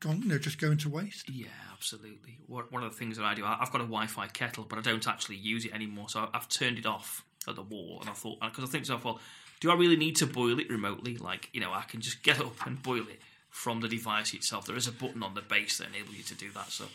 [0.00, 1.28] gone, you know, just going to waste.
[1.30, 2.38] Yeah, absolutely.
[2.46, 4.82] One one of the things that I do, I've got a Wi-Fi kettle, but I
[4.82, 6.08] don't actually use it anymore.
[6.08, 8.92] So I've turned it off at the wall, and I thought because I think to
[8.92, 9.20] myself, well,
[9.60, 11.16] do I really need to boil it remotely?
[11.16, 14.66] Like, you know, I can just get up and boil it from the device itself.
[14.66, 16.70] There is a button on the base that enables you to do that.
[16.70, 16.86] So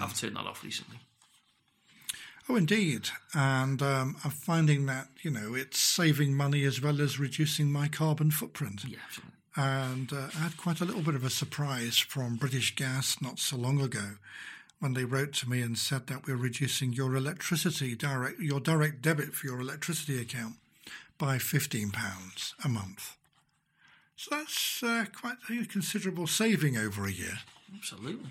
[0.00, 0.98] I've turned that off recently.
[2.48, 3.08] Oh, indeed.
[3.34, 7.88] And um, I'm finding that, you know, it's saving money as well as reducing my
[7.88, 8.84] carbon footprint.
[8.86, 9.35] Yeah, absolutely.
[9.56, 13.38] And uh, I had quite a little bit of a surprise from British Gas not
[13.38, 14.16] so long ago
[14.80, 19.00] when they wrote to me and said that we're reducing your electricity direct, your direct
[19.00, 20.56] debit for your electricity account
[21.18, 23.16] by £15 a month.
[24.16, 27.38] So that's uh, quite a considerable saving over a year
[27.74, 28.30] Absolutely.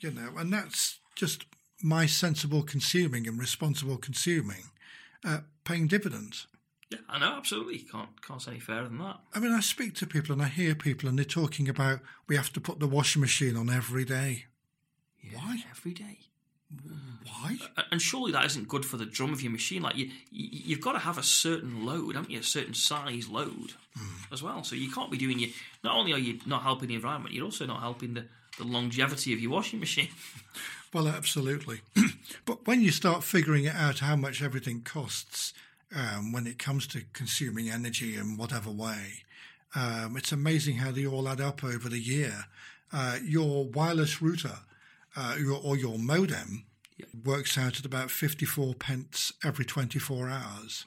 [0.00, 1.44] you know, and that's just
[1.82, 4.70] my sensible consuming and responsible consuming
[5.24, 6.46] uh, paying dividends.
[6.94, 7.34] Yeah, I know.
[7.36, 7.78] Absolutely.
[7.78, 9.18] Can't can't say any fairer than that.
[9.34, 12.36] I mean, I speak to people and I hear people and they're talking about we
[12.36, 14.46] have to put the washing machine on every day.
[15.32, 16.18] Why every day?
[17.24, 17.56] Why?
[17.90, 19.82] And surely that isn't good for the drum of your machine.
[19.82, 22.40] Like you, you you've got to have a certain load, haven't you?
[22.40, 24.32] A certain size load hmm.
[24.32, 24.64] as well.
[24.64, 25.50] So you can't be doing your.
[25.82, 28.26] Not only are you not helping the environment, you're also not helping the,
[28.58, 30.08] the longevity of your washing machine.
[30.94, 31.80] Well, absolutely.
[32.44, 35.52] but when you start figuring it out how much everything costs
[35.94, 39.24] um, when it comes to consuming energy in whatever way,
[39.74, 42.46] um, it's amazing how they all add up over the year.
[42.92, 44.58] Uh, your wireless router
[45.16, 46.64] uh, your, or your modem
[46.96, 47.08] Yep.
[47.24, 50.86] works out at about 54 pence every 24 hours.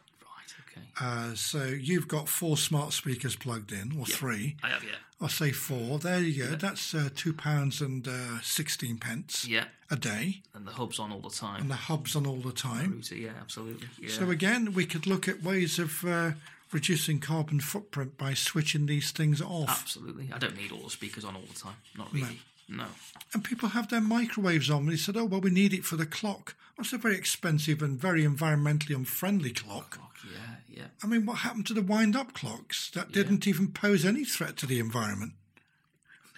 [0.78, 1.05] Okay.
[1.32, 4.91] Uh, so you've got four smart speakers plugged in, or three, I have, yeah.
[5.19, 5.99] or say four.
[5.99, 6.55] There you go.
[6.55, 9.65] That's uh, two pounds and uh, 16 pence Yeah.
[9.91, 11.61] a day, And the hub's on all the time.
[11.61, 12.91] and the hub's on all the time.
[12.93, 13.88] Router, yeah, absolutely.
[13.99, 14.09] Yeah.
[14.09, 16.32] So again, we could look at ways of uh,
[16.71, 19.69] reducing carbon footprint by switching these things off.
[19.69, 20.30] Absolutely.
[20.34, 21.75] I don't need all the speakers on all the time.
[21.97, 22.39] Not really.
[22.69, 22.86] No.
[23.34, 24.80] And people have their microwaves on.
[24.82, 27.82] And they said, "Oh well, we need it for the clock." It's a very expensive
[27.82, 29.91] and very environmentally unfriendly clock.
[29.91, 30.86] Clock, yeah, yeah.
[31.03, 34.65] I mean, what happened to the wind-up clocks that didn't even pose any threat to
[34.67, 35.34] the environment?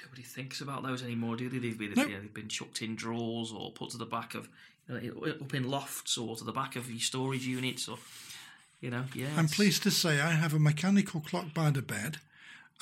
[0.03, 1.59] Nobody thinks about those anymore, do they?
[1.59, 2.09] They've been, Nope.
[2.09, 4.47] yeah, they've been chucked in drawers or put to the back of,
[4.87, 7.97] you know, up in lofts or to the back of your storage units or,
[8.79, 9.27] you know, yeah.
[9.35, 12.17] I'm pleased to say I have a mechanical clock by the bed.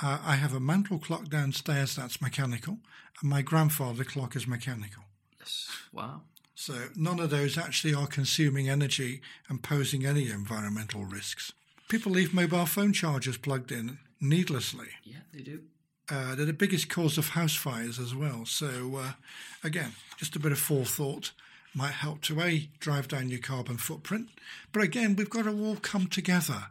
[0.02, 2.78] Uh, I have a mantle clock downstairs that's mechanical,
[3.20, 5.04] and my grandfather clock is mechanical.
[5.40, 5.70] Yes.
[5.92, 6.22] Wow.
[6.60, 11.54] So none of those actually are consuming energy and posing any environmental risks.
[11.88, 14.88] People leave mobile phone chargers plugged in needlessly.
[15.04, 15.62] Yeah, they do.
[16.10, 18.44] Uh, they're the biggest cause of house fires as well.
[18.48, 19.12] So, uh,
[19.64, 21.32] again, just a bit of forethought
[21.76, 24.30] might help to A, drive down your carbon footprint.
[24.72, 26.70] But again, we've got to all come together.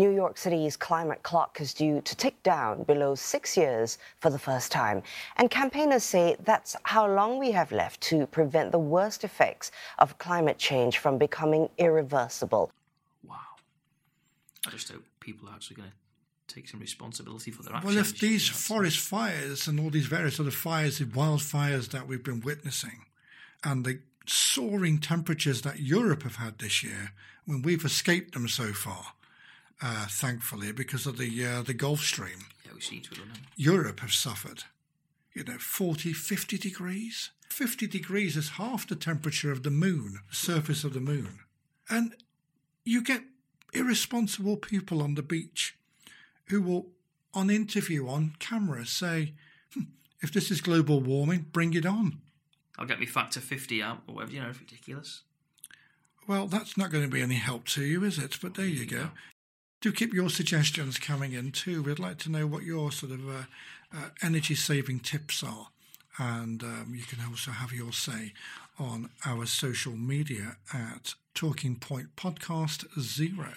[0.00, 4.38] New York City's climate clock is due to tick down below six years for the
[4.38, 5.02] first time.
[5.36, 10.16] And campaigners say that's how long we have left to prevent the worst effects of
[10.16, 12.72] climate change from becoming irreversible.
[13.28, 13.36] Wow.
[14.66, 17.94] I just hope people are actually going to take some responsibility for their actions.
[17.94, 22.24] Well, if these forest fires and all these various other fires, the wildfires that we've
[22.24, 23.04] been witnessing,
[23.62, 27.12] and the soaring temperatures that Europe have had this year,
[27.44, 29.12] when we've escaped them so far,
[29.82, 33.30] uh, thankfully, because of the uh, the Gulf Stream, Yeah, we seem to have done
[33.34, 33.40] it.
[33.56, 34.64] Europe have suffered.
[35.32, 37.30] You know, 40, 50 degrees.
[37.48, 41.40] 50 degrees is half the temperature of the moon, the surface of the moon.
[41.88, 42.14] And
[42.84, 43.22] you get
[43.72, 45.76] irresponsible people on the beach
[46.46, 46.86] who will,
[47.32, 49.34] on interview, on camera, say,
[49.72, 49.84] "Hmm,
[50.20, 52.20] if this is global warming, bring it on.
[52.78, 55.22] I'll get me factor 50 out or whatever, you know, it's ridiculous.
[56.26, 58.38] Well, that's not going to be any help to you, is it?
[58.40, 59.10] But there you go.
[59.80, 61.82] Do keep your suggestions coming in too.
[61.82, 63.42] We'd like to know what your sort of uh,
[63.94, 65.68] uh, energy saving tips are.
[66.18, 68.34] And um, you can also have your say
[68.78, 73.54] on our social media at Talking Point Podcast Zero.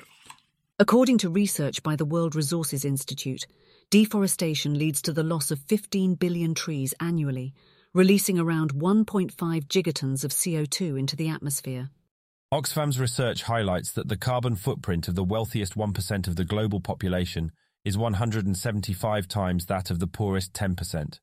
[0.80, 3.46] According to research by the World Resources Institute,
[3.90, 7.54] deforestation leads to the loss of 15 billion trees annually,
[7.94, 9.34] releasing around 1.5
[9.68, 11.90] gigatons of CO2 into the atmosphere.
[12.54, 17.52] Oxfam's research highlights that the carbon footprint of the wealthiest 1% of the global population
[17.84, 21.18] is 175 times that of the poorest 10%.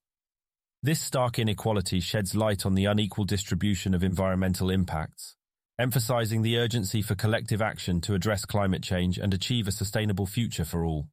[0.82, 5.36] This stark inequality sheds light on the unequal distribution of environmental impacts,
[5.78, 10.64] emphasizing the urgency for collective action to address climate change and achieve a sustainable future
[10.64, 11.06] for all.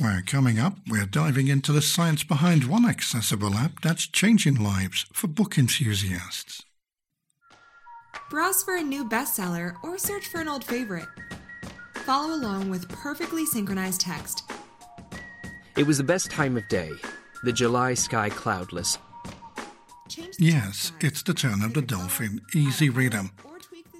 [0.00, 5.04] Well, coming up, we're diving into the science behind one accessible app that's changing lives
[5.12, 6.64] for book enthusiasts.
[8.34, 11.06] Browse for a new bestseller or search for an old favorite.
[11.98, 14.50] Follow along with perfectly synchronized text.
[15.76, 16.90] It was the best time of day,
[17.44, 18.98] the July sky cloudless.
[20.36, 23.30] Yes, it's the turn of the Dolphin Easy Reader.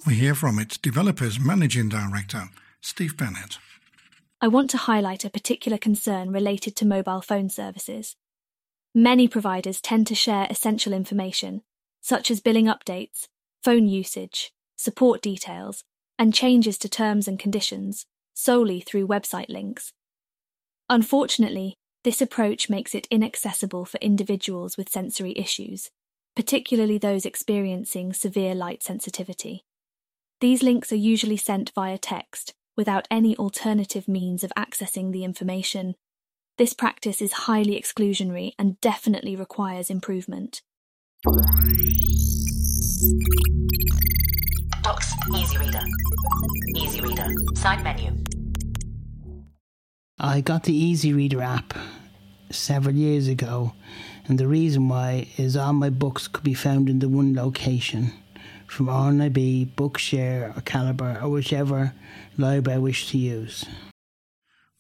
[0.05, 2.49] We hear from its developer's managing director,
[2.80, 3.59] Steve Bennett.
[4.41, 8.16] I want to highlight a particular concern related to mobile phone services.
[8.97, 11.62] Many providers tend to share essential information,
[12.01, 13.28] such as billing updates,
[13.65, 15.83] phone usage, support details,
[16.19, 18.05] and changes to terms and conditions,
[18.35, 19.93] solely through website links.
[20.91, 25.91] Unfortunately, this approach makes it inaccessible for individuals with sensory issues,
[26.37, 29.65] particularly those experiencing severe light sensitivity.
[30.41, 35.95] These links are usually sent via text, without any alternative means of accessing the information.
[36.59, 40.61] This practice is highly exclusionary and definitely requires improvement.
[44.83, 45.81] Docs Easy Reader.
[46.77, 47.27] Easy Reader.
[47.57, 48.13] Side menu.
[50.21, 51.75] I got the Easy Reader app
[52.51, 53.73] several years ago,
[54.27, 58.13] and the reason why is all my books could be found in the one location
[58.69, 61.95] from RNIB, Bookshare, or Calibre, or whichever
[62.39, 63.67] library I wish to use.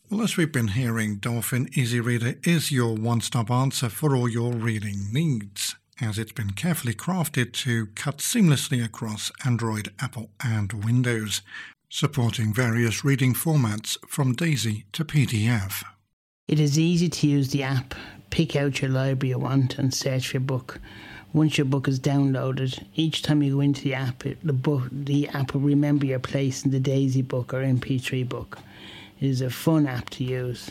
[0.08, 4.28] Well, as we've been hearing, Dolphin Easy Reader is your one stop answer for all
[4.28, 5.74] your reading needs.
[6.00, 11.42] As it's been carefully crafted to cut seamlessly across Android, Apple, and Windows,
[11.88, 15.84] supporting various reading formats from DAISY to PDF.
[16.48, 17.94] It is easy to use the app.
[18.30, 20.80] Pick out your library you want and search for your book.
[21.32, 24.88] Once your book is downloaded, each time you go into the app, it, the book,
[24.92, 28.58] the app will remember your place in the Daisy book or MP3 book.
[29.20, 30.70] It is a fun app to use.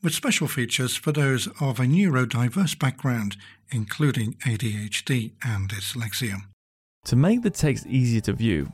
[0.00, 3.36] With special features for those of a neurodiverse background,
[3.70, 6.36] including ADHD and dyslexia.
[7.06, 8.70] To make the text easier to view,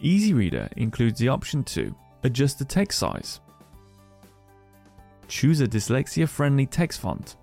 [0.00, 1.94] Easy Reader includes the option to
[2.24, 3.40] adjust the text size,
[5.28, 7.36] choose a dyslexia friendly text font,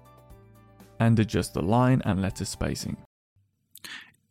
[0.99, 2.97] and adjust the line and letter spacing.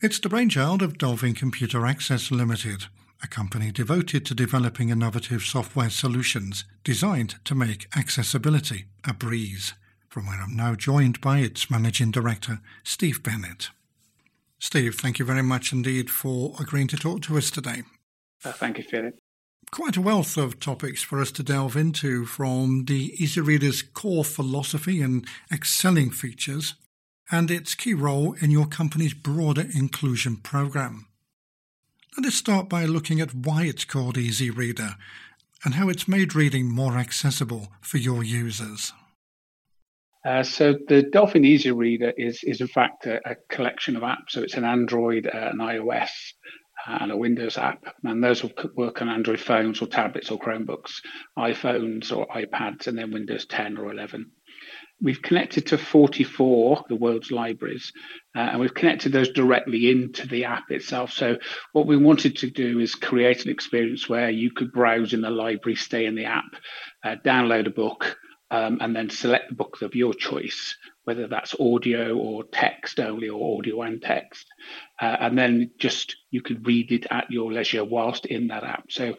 [0.00, 2.84] It's the brainchild of Dolphin Computer Access Limited,
[3.22, 9.74] a company devoted to developing innovative software solutions designed to make accessibility a breeze,
[10.08, 13.70] from where I'm now joined by its managing director, Steve Bennett.
[14.58, 17.82] Steve, thank you very much indeed for agreeing to talk to us today.
[18.44, 19.18] Uh, thank you, Philip.
[19.70, 24.24] Quite a wealth of topics for us to delve into from the Easy Reader's core
[24.24, 26.74] philosophy and excelling features
[27.30, 31.05] and its key role in your company's broader inclusion program.
[32.16, 34.96] Let us start by looking at why it's called Easy Reader
[35.64, 38.94] and how it's made reading more accessible for your users.
[40.24, 44.30] Uh, so the Dolphin Easy Reader is is in fact a, a collection of apps.
[44.30, 46.08] So it's an Android, uh, an iOS,
[46.86, 51.02] and a Windows app, and those will work on Android phones or tablets or Chromebooks,
[51.38, 54.30] iPhones or iPads, and then Windows 10 or 11.
[55.00, 57.92] We've connected to 44 the world's libraries,
[58.34, 61.12] uh, and we've connected those directly into the app itself.
[61.12, 61.36] So
[61.72, 65.30] what we wanted to do is create an experience where you could browse in the
[65.30, 66.56] library, stay in the app,
[67.04, 68.16] uh, download a book,
[68.50, 70.76] um, and then select the book of your choice
[71.06, 74.44] whether that's audio or text only or audio and text.
[75.00, 78.90] Uh, and then just you could read it at your leisure whilst in that app.
[78.90, 79.14] So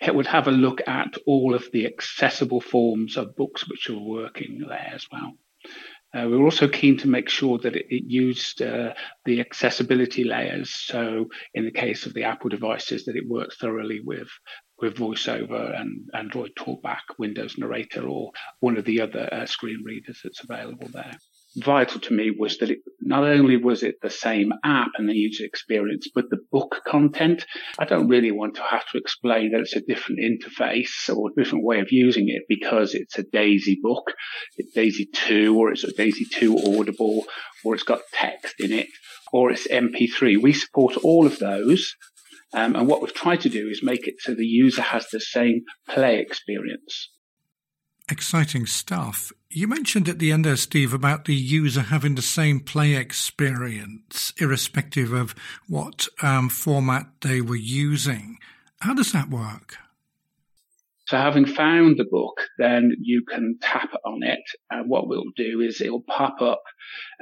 [0.00, 3.98] it would have a look at all of the accessible forms of books which are
[3.98, 5.32] working there as well.
[6.14, 8.92] Uh, we were also keen to make sure that it, it used uh,
[9.24, 10.74] the accessibility layers.
[10.74, 14.28] So, in the case of the Apple devices, that it worked thoroughly with
[14.78, 20.20] with VoiceOver and Android TalkBack, Windows Narrator, or one of the other uh, screen readers
[20.22, 21.16] that's available there.
[21.56, 25.14] Vital to me was that it not only was it the same app and the
[25.14, 27.44] user experience, but the book content.
[27.78, 31.34] I don't really want to have to explain that it's a different interface or a
[31.34, 34.12] different way of using it because it's a Daisy book,
[34.56, 37.24] it's Daisy 2, or it's a Daisy 2 Audible,
[37.64, 38.88] or it's got text in it,
[39.32, 40.40] or it's MP3.
[40.40, 41.94] We support all of those
[42.54, 45.20] um, and what we've tried to do is make it so the user has the
[45.20, 47.08] same play experience.
[48.10, 49.32] Exciting stuff.
[49.48, 54.32] You mentioned at the end there, Steve, about the user having the same play experience,
[54.38, 55.34] irrespective of
[55.68, 58.38] what um, format they were using.
[58.80, 59.76] How does that work?
[61.06, 64.40] So having found the book, then you can tap on it.
[64.70, 66.62] And what we'll do is it'll pop up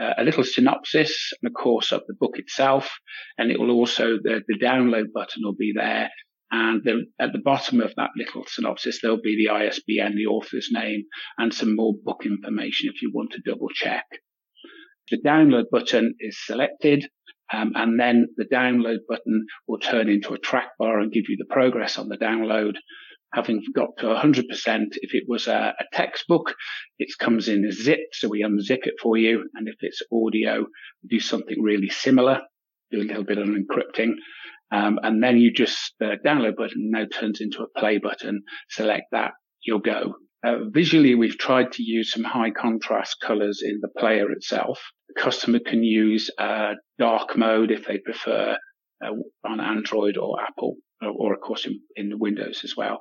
[0.00, 2.88] uh, a little synopsis and of course of the book itself.
[3.36, 6.10] And it will also, the, the download button will be there.
[6.50, 10.68] And the, at the bottom of that little synopsis, there'll be the ISBN, the author's
[10.72, 11.04] name,
[11.38, 14.04] and some more book information if you want to double check.
[15.10, 17.06] The download button is selected.
[17.52, 21.36] Um, and then the download button will turn into a track bar and give you
[21.36, 22.74] the progress on the download
[23.32, 24.44] having got to 100%.
[25.02, 26.54] If it was a, a, textbook,
[26.98, 29.48] it comes in a zip, so we unzip it for you.
[29.54, 30.66] And if it's audio,
[31.08, 32.40] do something really similar,
[32.90, 34.14] do a little bit of encrypting.
[34.72, 39.04] Um, and then you just, the download button now turns into a play button, select
[39.12, 40.14] that, you'll go.
[40.44, 44.80] Uh, visually, we've tried to use some high contrast colors in the player itself.
[45.08, 48.56] The customer can use uh, dark mode if they prefer
[49.04, 49.10] uh,
[49.44, 53.00] on Android or Apple or of course in, in Windows as well.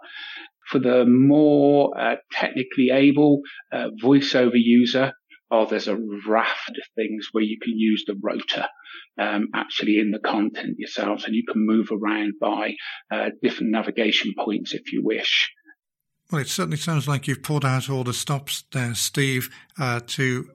[0.70, 3.41] For the more uh, technically able
[3.72, 5.13] uh, voiceover user,
[5.52, 8.68] oh, there's a raft of things where you can use the rotor
[9.18, 12.76] um, actually in the content yourselves, and you can move around by
[13.12, 15.52] uh, different navigation points if you wish.
[16.32, 20.52] Well, it certainly sounds like you've pulled out all the stops there, Steve, uh, to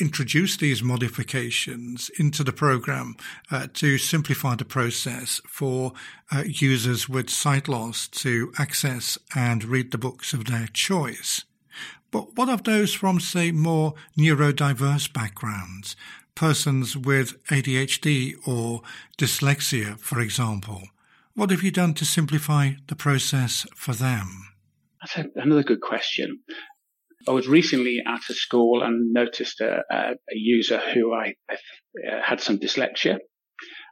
[0.00, 3.16] introduce these modifications into the program
[3.50, 5.92] uh, to simplify the process for
[6.32, 11.44] uh, users with sight loss to access and read the books of their choice.
[12.10, 15.96] But what of those from, say, more neurodiverse backgrounds,
[16.34, 18.82] persons with ADHD or
[19.18, 20.82] dyslexia, for example?
[21.34, 24.48] What have you done to simplify the process for them?
[25.00, 26.40] That's another good question.
[27.28, 32.22] I was recently at a school and noticed a, a, user who I, I uh,
[32.22, 33.18] had some dyslexia.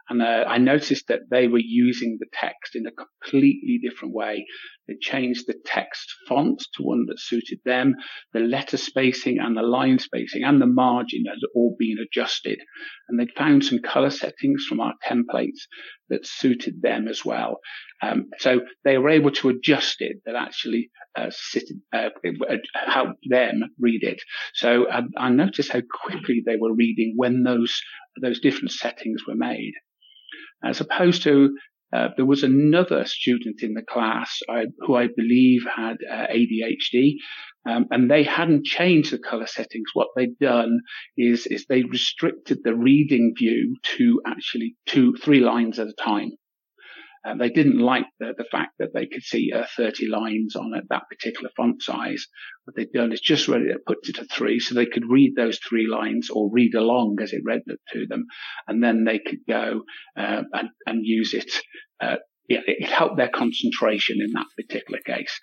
[0.08, 4.46] And uh, I noticed that they were using the text in a completely different way.
[4.88, 7.94] They changed the text font to one that suited them.
[8.32, 12.58] The letter spacing and the line spacing and the margin had all been adjusted.
[13.08, 15.66] And they found some color settings from our templates
[16.08, 17.60] that suited them as well.
[18.00, 22.08] Um, so they were able to adjust it that actually uh, sit, uh,
[22.74, 24.22] helped them read it.
[24.54, 27.80] So I, I noticed how quickly they were reading when those
[28.20, 29.74] those different settings were made
[30.64, 31.56] as opposed to
[31.92, 37.14] uh, there was another student in the class uh, who I believe had uh, ADHD,
[37.66, 39.88] um, and they hadn't changed the color settings.
[39.94, 40.80] What they'd done
[41.16, 46.32] is is they restricted the reading view to actually two, three lines at a time.
[47.24, 50.72] Uh, they didn't like the, the fact that they could see uh, 30 lines on
[50.74, 52.26] it, that particular font size.
[52.64, 55.58] What they'd done is just to put it to three so they could read those
[55.58, 58.26] three lines or read along as it read it to them.
[58.66, 59.82] And then they could go
[60.16, 61.50] uh, and, and, use it.
[62.00, 62.16] Uh,
[62.48, 65.38] yeah, it helped their concentration in that particular case.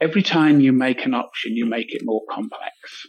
[0.00, 3.06] Every time you make an option, you make it more complex.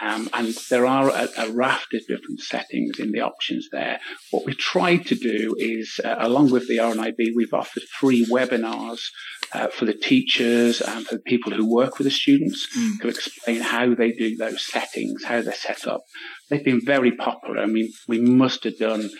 [0.00, 4.00] Um, and there are a, a, raft of different settings in the options there.
[4.30, 9.00] What we tried to do is, uh, along with the RNIB, we've offered free webinars
[9.52, 13.00] uh, for the teachers and for the people who work with the students mm.
[13.00, 16.02] to explain how they do those settings, how they're set up.
[16.48, 17.58] They've been very popular.
[17.58, 19.10] I mean, we must have done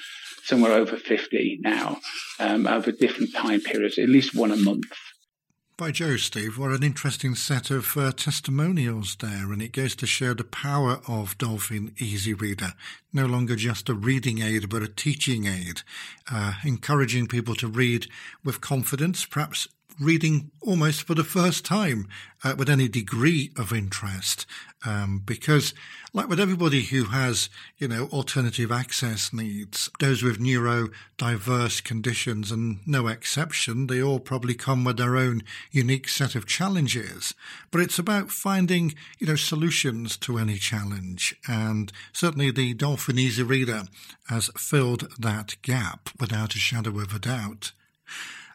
[0.44, 1.98] somewhere over 50 now
[2.38, 4.92] um, over different time periods, at least one a month.
[5.80, 10.06] By Joe, Steve, what an interesting set of uh, testimonials there, and it goes to
[10.06, 12.74] show the power of Dolphin Easy Reader.
[13.14, 15.80] No longer just a reading aid, but a teaching aid,
[16.30, 18.08] uh, encouraging people to read
[18.44, 19.68] with confidence, perhaps
[19.98, 22.06] reading almost for the first time
[22.44, 24.46] uh, with any degree of interest.
[24.84, 25.74] Um, because,
[26.12, 32.78] like with everybody who has, you know, alternative access needs, those with neurodiverse conditions and
[32.86, 37.34] no exception, they all probably come with their own unique set of challenges.
[37.70, 41.34] But it's about finding, you know, solutions to any challenge.
[41.46, 43.82] And certainly the Dolphin Easy Reader
[44.28, 47.72] has filled that gap without a shadow of a doubt.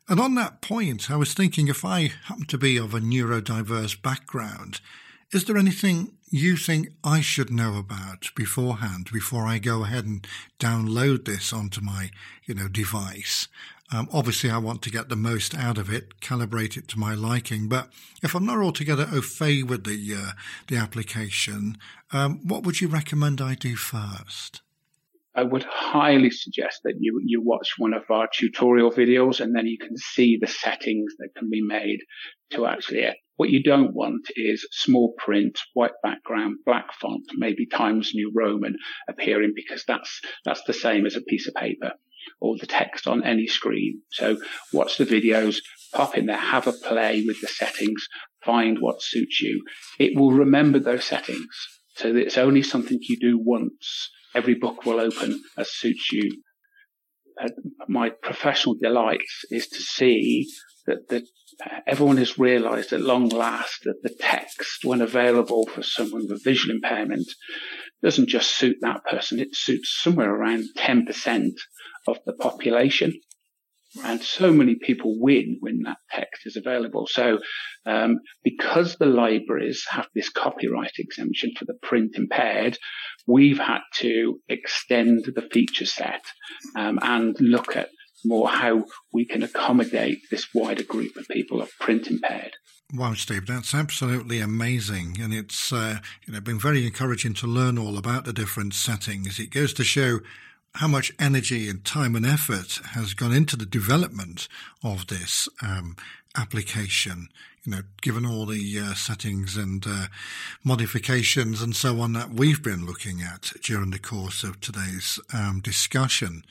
[0.07, 3.99] And on that point, I was thinking if I happen to be of a neurodiverse
[4.01, 4.79] background,
[5.31, 10.27] is there anything you think I should know about beforehand before I go ahead and
[10.59, 12.11] download this onto my,
[12.45, 13.47] you know, device?
[13.91, 17.15] Um, obviously, I want to get the most out of it, calibrate it to my
[17.15, 17.67] liking.
[17.67, 17.89] But
[18.21, 20.31] if I'm not altogether au fait with the uh,
[20.67, 21.77] the application,
[22.11, 24.61] um, what would you recommend I do first?
[25.35, 29.67] I would highly suggest that you, you watch one of our tutorial videos and then
[29.67, 31.99] you can see the settings that can be made
[32.51, 33.17] to actually it.
[33.35, 38.77] What you don't want is small print, white background, black font, maybe Times New Roman
[39.09, 41.91] appearing because that's, that's the same as a piece of paper
[42.39, 44.01] or the text on any screen.
[44.11, 44.37] So
[44.71, 45.57] watch the videos,
[45.93, 48.07] pop in there, have a play with the settings,
[48.45, 49.63] find what suits you.
[49.99, 51.47] It will remember those settings.
[51.95, 56.41] So it's only something you do once every book will open as suits you.
[57.41, 57.49] Uh,
[57.87, 60.47] my professional delight is to see
[60.85, 61.23] that, that
[61.87, 66.75] everyone has realized at long last that the text, when available for someone with visual
[66.75, 67.27] impairment,
[68.03, 71.49] doesn't just suit that person, it suits somewhere around 10%
[72.07, 73.13] of the population.
[74.03, 77.07] And so many people win when that text is available.
[77.07, 77.39] So,
[77.85, 82.77] um, because the libraries have this copyright exemption for the print impaired,
[83.27, 86.23] we've had to extend the feature set
[86.75, 87.89] um, and look at
[88.25, 92.53] more how we can accommodate this wider group of people of print impaired.
[92.93, 97.77] Wow, Steve, that's absolutely amazing, and it's uh, you know been very encouraging to learn
[97.77, 99.39] all about the different settings.
[99.39, 100.19] It goes to show
[100.75, 104.47] how much energy and time and effort has gone into the development
[104.83, 105.95] of this um,
[106.37, 107.29] application.
[107.63, 110.07] You know, given all the uh, settings and uh,
[110.63, 115.61] modifications and so on that we've been looking at during the course of today's um,
[115.61, 116.43] discussion.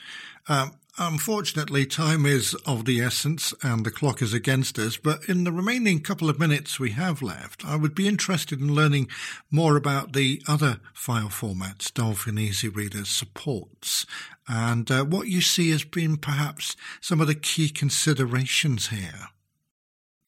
[0.49, 5.43] Um, Unfortunately, time is of the essence and the clock is against us, but in
[5.43, 9.09] the remaining couple of minutes we have left, I would be interested in learning
[9.51, 14.07] more about the other file formats Dolphin Easy Reader supports
[14.47, 19.31] and uh, what you see as being perhaps some of the key considerations here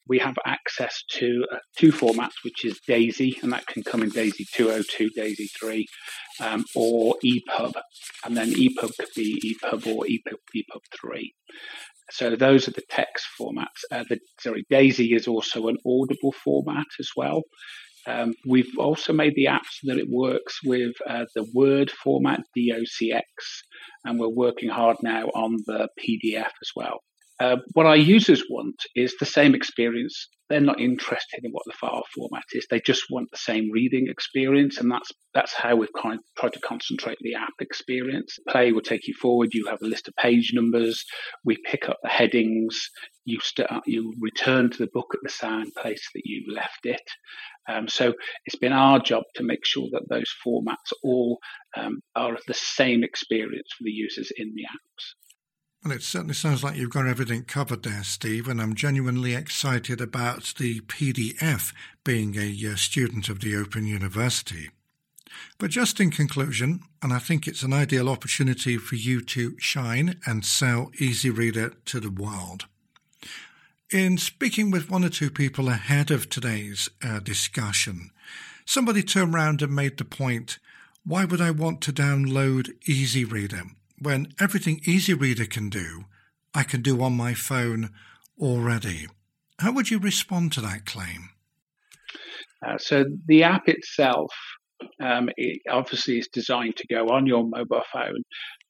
[0.09, 4.11] we have access to uh, two formats, which is DAISY, and that can come in
[4.11, 5.86] DAISY 202, DAISY 3,
[6.40, 7.72] um, or EPUB.
[8.24, 11.34] And then EPUB could be EPUB or EPUB, EPUB 3.
[12.11, 13.82] So those are the text formats.
[13.90, 17.42] Uh, the, sorry, DAISY is also an audible format as well.
[18.07, 22.40] Um, we've also made the app so that it works with uh, the Word format,
[22.57, 23.22] DOCX,
[24.04, 27.00] and we're working hard now on the PDF as well.
[27.39, 30.28] Uh, what our users want is the same experience.
[30.49, 32.66] They're not interested in what the file format is.
[32.70, 36.55] They just want the same reading experience, and that's that's how we've kind of tried
[36.55, 38.39] to concentrate the app experience.
[38.49, 39.53] Play will take you forward.
[39.53, 41.05] You have a list of page numbers.
[41.45, 42.91] We pick up the headings.
[43.26, 47.03] You start, you return to the book at the same place that you left it.
[47.68, 48.14] Um, so
[48.47, 51.39] it's been our job to make sure that those formats all
[51.76, 55.26] um, are the same experience for the users in the apps.
[55.87, 60.01] Well, it certainly sounds like you've got everything covered there, Steve, and I'm genuinely excited
[60.01, 61.72] about the PDF
[62.03, 64.70] being a uh, student of the Open University.
[65.59, 70.18] But just in conclusion, and I think it's an ideal opportunity for you to shine
[70.26, 72.66] and sell Easy Reader to the world.
[73.93, 78.11] In speaking with one or two people ahead of today's uh, discussion,
[78.64, 80.59] somebody turned around and made the point
[81.05, 83.62] why would I want to download Easy Reader?
[83.99, 86.05] When everything Easy Reader can do,
[86.55, 87.90] I can do on my phone
[88.40, 89.07] already.
[89.59, 91.30] How would you respond to that claim?
[92.66, 94.32] Uh, so the app itself,
[95.03, 98.22] um, it obviously is designed to go on your mobile phone.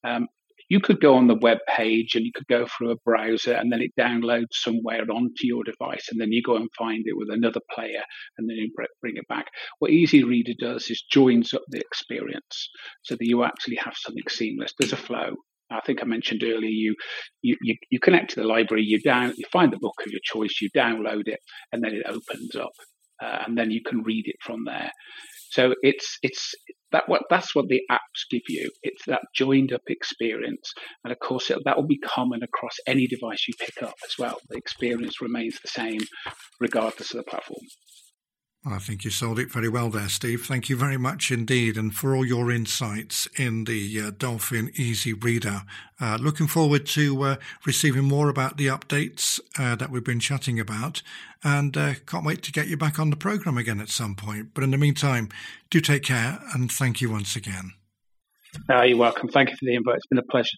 [0.04, 0.28] Um,
[0.68, 3.72] you could go on the web page and you could go through a browser and
[3.72, 7.28] then it downloads somewhere onto your device and then you go and find it with
[7.30, 8.02] another player
[8.38, 9.46] and then you bring it back.
[9.78, 12.68] What Easy Reader does is joins up the experience
[13.02, 14.72] so that you actually have something seamless.
[14.78, 15.36] There's a flow.
[15.70, 16.94] I think I mentioned earlier, you,
[17.42, 20.20] you, you, you connect to the library, you down, you find the book of your
[20.22, 21.40] choice, you download it,
[21.72, 22.70] and then it opens up,
[23.20, 24.92] uh, and then you can read it from there.
[25.50, 26.54] So it's it's
[26.96, 28.70] that what that's what the apps give you.
[28.82, 30.72] It's that joined up experience,
[31.04, 34.14] and of course it, that will be common across any device you pick up as
[34.18, 34.38] well.
[34.48, 36.00] The experience remains the same
[36.58, 37.66] regardless of the platform.
[38.68, 40.44] I think you sold it very well there, Steve.
[40.44, 45.12] Thank you very much indeed, and for all your insights in the uh, Dolphin Easy
[45.12, 45.62] Reader.
[46.00, 50.58] Uh, looking forward to uh, receiving more about the updates uh, that we've been chatting
[50.58, 51.02] about,
[51.44, 54.48] and uh, can't wait to get you back on the program again at some point.
[54.52, 55.28] But in the meantime,
[55.70, 57.74] do take care, and thank you once again.
[58.68, 59.28] Uh, you're welcome.
[59.28, 59.98] Thank you for the invite.
[59.98, 60.56] It's been a pleasure.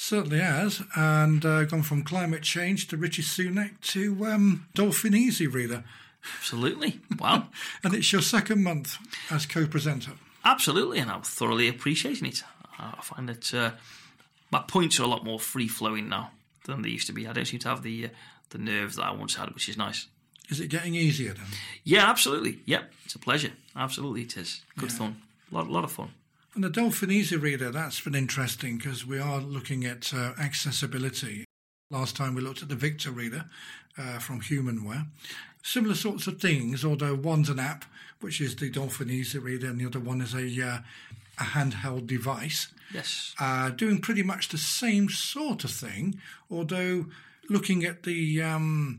[0.00, 5.48] Certainly has, and uh, gone from climate change to Rishi Sunak to um, Dolphin Easy
[5.48, 5.82] Reader.
[6.36, 7.00] Absolutely.
[7.18, 7.48] Wow.
[7.82, 8.96] and it's your second month
[9.28, 10.12] as co presenter.
[10.44, 12.44] Absolutely, and I'm thoroughly appreciating it.
[12.78, 13.72] I find that uh,
[14.52, 16.30] my points are a lot more free flowing now
[16.66, 17.26] than they used to be.
[17.26, 18.08] I don't seem to have the uh,
[18.50, 20.06] the nerves that I once had, which is nice.
[20.48, 21.46] Is it getting easier then?
[21.82, 22.60] Yeah, absolutely.
[22.66, 23.50] Yep, it's a pleasure.
[23.74, 24.62] Absolutely, it is.
[24.76, 24.96] Good yeah.
[24.98, 25.22] fun.
[25.50, 26.12] A lot, lot of fun.
[26.58, 31.44] And the Dolphin Easy Reader, that's been interesting because we are looking at uh, accessibility.
[31.88, 33.44] Last time we looked at the Victor Reader
[33.96, 35.06] uh, from Humanware.
[35.62, 37.84] Similar sorts of things, although one's an app,
[38.18, 40.78] which is the Dolphin Easy Reader, and the other one is a, uh,
[41.38, 42.66] a handheld device.
[42.92, 43.36] Yes.
[43.38, 47.06] Uh, doing pretty much the same sort of thing, although
[47.48, 48.98] looking at the um,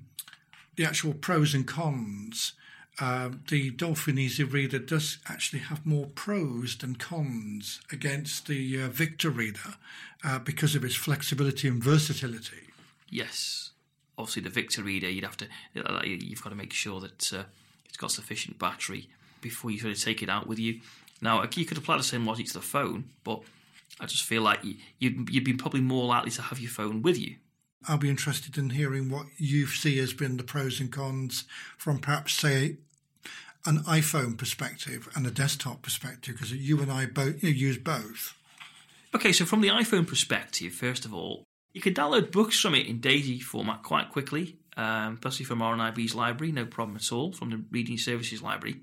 [0.77, 2.53] the actual pros and cons
[2.99, 8.87] uh, the Dolphin Easy Reader does actually have more pros than cons against the uh,
[8.89, 9.75] Victor Reader
[10.23, 12.67] uh, because of its flexibility and versatility.
[13.09, 13.71] Yes,
[14.17, 15.47] obviously the Victor Reader, you'd have to
[15.77, 17.43] uh, you've got to make sure that uh,
[17.85, 19.07] it's got sufficient battery
[19.41, 20.81] before you sort of take it out with you.
[21.21, 23.41] Now you could apply the same logic to the phone, but
[23.99, 24.59] I just feel like
[24.99, 27.35] you'd, you'd be probably more likely to have your phone with you
[27.87, 31.45] I'll be interested in hearing what you see as been the pros and cons
[31.77, 32.77] from perhaps, say,
[33.65, 38.35] an iPhone perspective and a desktop perspective because you and I both you use both.
[39.13, 41.43] Okay, so from the iPhone perspective, first of all,
[41.73, 46.15] you can download books from it in DAISY format quite quickly, um, especially from RNIB's
[46.15, 48.81] library, no problem at all, from the Reading Services library.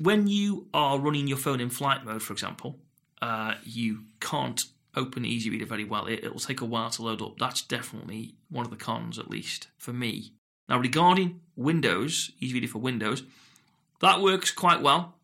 [0.00, 2.78] When you are running your phone in flight mode, for example,
[3.22, 4.62] uh, you can't
[4.96, 6.06] open Easy Reader very well.
[6.06, 7.38] It, will take a while to load up.
[7.38, 10.32] That's definitely one of the cons, at least for me.
[10.68, 13.22] Now, regarding Windows, Easy Reader for Windows,
[14.00, 15.14] that works quite well.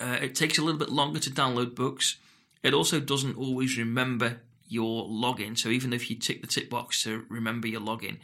[0.00, 2.16] Uh, it takes a little bit longer to download books.
[2.62, 5.56] It also doesn't always remember your login.
[5.56, 8.16] So even if you tick the tick box to remember your login,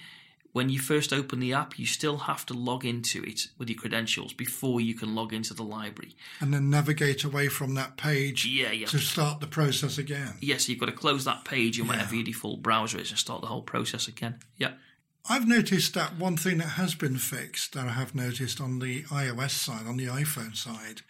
[0.52, 3.78] when you first open the app, you still have to log into it with your
[3.78, 6.14] credentials before you can log into the library.
[6.40, 8.86] And then navigate away from that page Yeah, yeah.
[8.88, 10.34] to start the process again.
[10.40, 13.40] Yes, you've got to close that page in whatever your default browser is and start
[13.40, 14.40] the whole process again.
[14.58, 14.72] Yeah.
[15.28, 19.04] I've noticed that one thing that has been fixed that I have noticed on the
[19.04, 21.02] iOS side, on the iPhone side,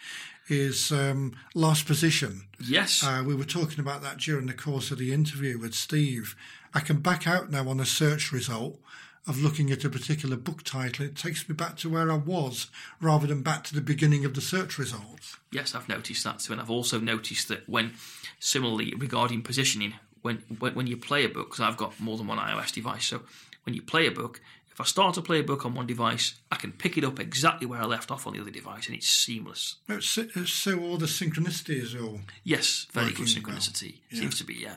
[0.49, 2.43] is um, last position.
[2.61, 3.03] Yes.
[3.03, 6.37] Uh, we were talking about that during the course of the interview with Steve.
[6.75, 8.79] I can back out now on a search result
[9.27, 11.07] of looking at a particular book title.
[11.07, 12.67] It takes me back to where I was
[13.01, 15.37] rather than back to the beginning of the search results.
[15.53, 17.93] Yes, I've noticed that too, and I've also noticed that when,
[18.41, 22.27] similarly regarding positioning, when when, when you play a book, because I've got more than
[22.27, 23.23] one iOS device, so
[23.65, 24.41] when you play a book,
[24.71, 27.21] if I start to play a book on one device, I can pick it up
[27.21, 29.77] exactly where I left off on the other device, and it's seamless.
[29.89, 30.07] It's
[30.51, 32.21] so all the synchronicity is all.
[32.43, 33.55] Yes, very good Working well.
[33.57, 33.95] synchronicity.
[34.11, 34.21] Yeah.
[34.21, 34.77] Seems to be, yeah.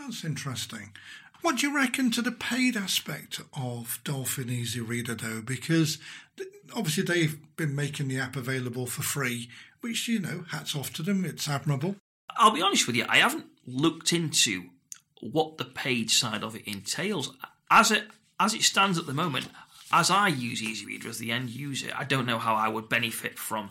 [0.00, 0.92] That's interesting.
[1.42, 5.42] What do you reckon to the paid aspect of Dolphin Easy Reader, though?
[5.42, 5.98] Because
[6.74, 9.48] obviously they've been making the app available for free,
[9.80, 11.24] which, you know, hats off to them.
[11.24, 11.96] It's admirable.
[12.36, 14.64] I'll be honest with you, I haven't looked into
[15.20, 17.32] what the paid side of it entails.
[17.70, 18.04] As it
[18.38, 19.48] as it stands at the moment,
[19.92, 23.38] as I use EasyReader as the end user, I don't know how I would benefit
[23.38, 23.70] from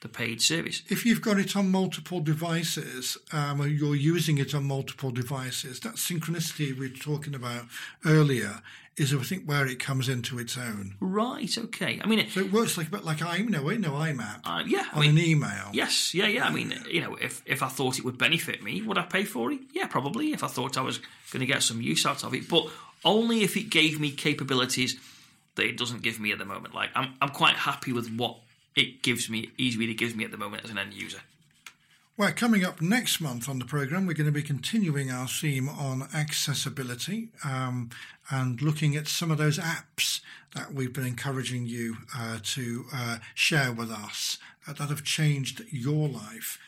[0.00, 0.82] the paid service.
[0.88, 5.80] If you've got it on multiple devices, um, or you're using it on multiple devices,
[5.80, 7.64] that synchronicity we were talking about
[8.04, 8.62] earlier
[8.96, 10.94] is, I think, where it comes into its own.
[11.00, 11.56] Right.
[11.58, 12.00] Okay.
[12.02, 14.40] I mean, it, So it works like a bit like I know, I know IMAP
[14.44, 14.86] uh, yeah.
[14.92, 15.70] I on mean, an email.
[15.72, 16.46] Yes, yeah, yeah.
[16.46, 19.24] I mean, you know, if if I thought it would benefit me, would I pay
[19.24, 19.60] for it?
[19.72, 20.32] Yeah, probably.
[20.32, 21.00] If I thought I was
[21.30, 22.68] going to get some use out of it, but
[23.04, 24.98] only if it gave me capabilities
[25.56, 26.74] that it doesn't give me at the moment.
[26.74, 28.36] Like, I'm I'm quite happy with what
[28.74, 31.20] it gives me, EasyReader gives me at the moment as an end user.
[32.18, 35.68] Well, coming up next month on the programme, we're going to be continuing our theme
[35.68, 37.90] on accessibility um,
[38.30, 40.20] and looking at some of those apps
[40.54, 45.62] that we've been encouraging you uh, to uh, share with us uh, that have changed
[45.70, 46.58] your life.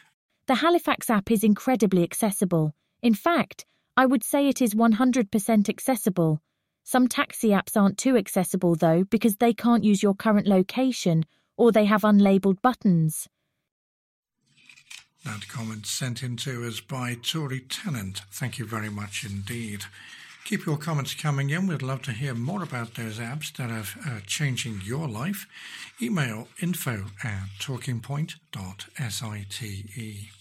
[0.49, 2.74] The Halifax app is incredibly accessible.
[3.01, 3.64] In fact,
[3.99, 6.40] I would say it is 100% accessible.
[6.84, 11.24] Some taxi apps aren't too accessible though because they can't use your current location
[11.57, 13.28] or they have unlabeled buttons.
[15.24, 18.22] That comment sent in to us by Tory Tennant.
[18.30, 19.86] Thank you very much indeed.
[20.44, 21.66] Keep your comments coming in.
[21.66, 25.49] We'd love to hear more about those apps that are uh, changing your life.
[26.01, 30.38] Email info at talkingpoint.site.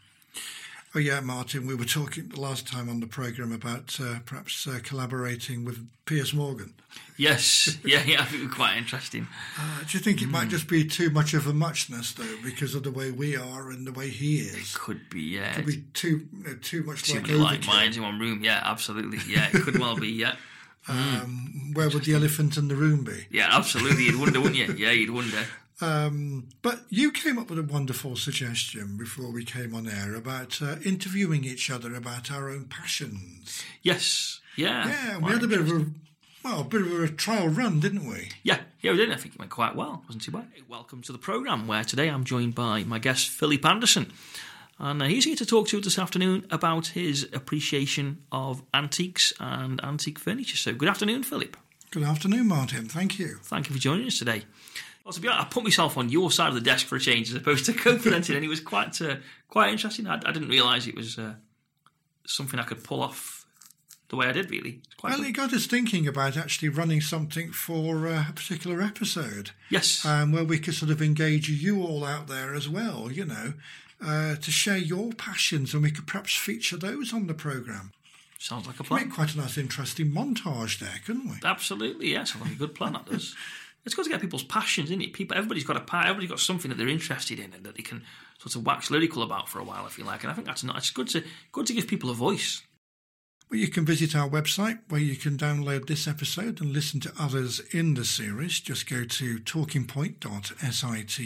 [0.95, 4.65] Oh, yeah, Martin, we were talking the last time on the programme about uh, perhaps
[4.65, 6.73] uh, collaborating with Piers Morgan.
[7.17, 9.27] Yes, yeah, yeah, I think it was quite interesting.
[9.59, 12.75] Uh, do you think it might just be too much of a muchness, though, because
[12.75, 14.73] of the way we are and the way he is?
[14.73, 15.51] It could be, yeah.
[15.51, 18.41] It could be too you know, too much Too like like minds in one room.
[18.41, 19.19] Yeah, absolutely.
[19.27, 20.07] Yeah, it could well be.
[20.07, 20.35] Yeah.
[20.87, 23.25] Um, where would the elephant in the room be?
[23.31, 24.03] Yeah, absolutely.
[24.03, 24.71] You'd wonder, wouldn't you?
[24.77, 25.43] Yeah, you'd wonder.
[25.81, 30.61] Um, but you came up with a wonderful suggestion before we came on air about
[30.61, 33.63] uh, interviewing each other about our own passions.
[33.81, 34.39] Yes.
[34.55, 34.87] Yeah.
[34.87, 35.85] Yeah, we had a bit of a
[36.45, 38.29] well, a bit of a trial run, didn't we?
[38.43, 39.11] Yeah, yeah, we did.
[39.11, 40.03] I think it went quite well.
[40.05, 40.45] Wasn't too bad.
[40.69, 44.13] Welcome to the programme, where today I'm joined by my guest Philip Anderson,
[44.77, 49.33] and uh, he's here to talk to us this afternoon about his appreciation of antiques
[49.39, 50.55] and antique furniture.
[50.55, 51.57] So, good afternoon, Philip.
[51.89, 52.85] Good afternoon, Martin.
[52.89, 53.39] Thank you.
[53.41, 54.43] Thank you for joining us today.
[55.05, 56.99] Well, to be honest, I put myself on your side of the desk for a
[56.99, 60.07] change as opposed to co-presenting, and it was quite uh, quite interesting.
[60.07, 61.35] I, I didn't realise it was uh,
[62.25, 63.45] something I could pull off
[64.09, 64.49] the way I did.
[64.49, 65.27] Really, Well, good.
[65.27, 69.51] it got us thinking about actually running something for uh, a particular episode.
[69.69, 70.03] Yes.
[70.05, 73.53] Um, where we could sort of engage you all out there as well, you know,
[74.03, 77.91] uh, to share your passions, and we could perhaps feature those on the programme.
[78.39, 79.09] Sounds like a Make plan.
[79.11, 81.35] quite a nice, interesting montage there, couldn't we?
[81.43, 82.31] Absolutely, yes.
[82.33, 82.93] Sounds like a good plan.
[82.93, 83.35] That does.
[83.85, 85.13] It's good to get people's passions, isn't it?
[85.13, 86.05] People, everybody's got a part.
[86.05, 88.03] Everybody's got something that they're interested in and that they can
[88.39, 90.23] sort of wax lyrical about for a while, if you like.
[90.23, 90.77] And I think that's not.
[90.77, 92.63] It's good to good to give people a voice.
[93.55, 97.13] Well, you can visit our website where you can download this episode and listen to
[97.17, 98.59] others in the series.
[98.59, 101.19] Just go to talkingpoint.site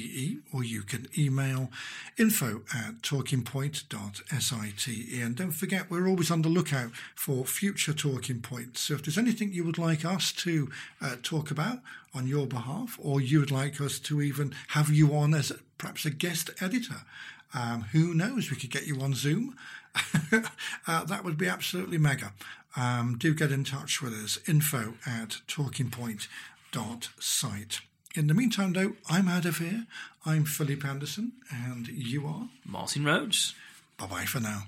[0.53, 1.71] or you can email
[2.19, 4.87] info at talkingpoint.site.
[5.19, 8.81] And don't forget, we're always on the lookout for future talking points.
[8.81, 10.69] So if there's anything you would like us to
[11.01, 11.79] uh, talk about
[12.13, 16.05] on your behalf, or you would like us to even have you on as perhaps
[16.05, 17.01] a guest editor,
[17.53, 18.51] um, who knows?
[18.51, 19.55] We could get you on Zoom.
[20.87, 22.33] uh, that would be absolutely mega.
[22.75, 24.37] Um, do get in touch with us.
[24.47, 27.79] Info at talkingpoint.site.
[28.15, 29.85] In the meantime, though, I'm out of here.
[30.25, 33.53] I'm Philip Anderson, and you are Martin Rhodes.
[33.97, 34.63] Bye bye for now.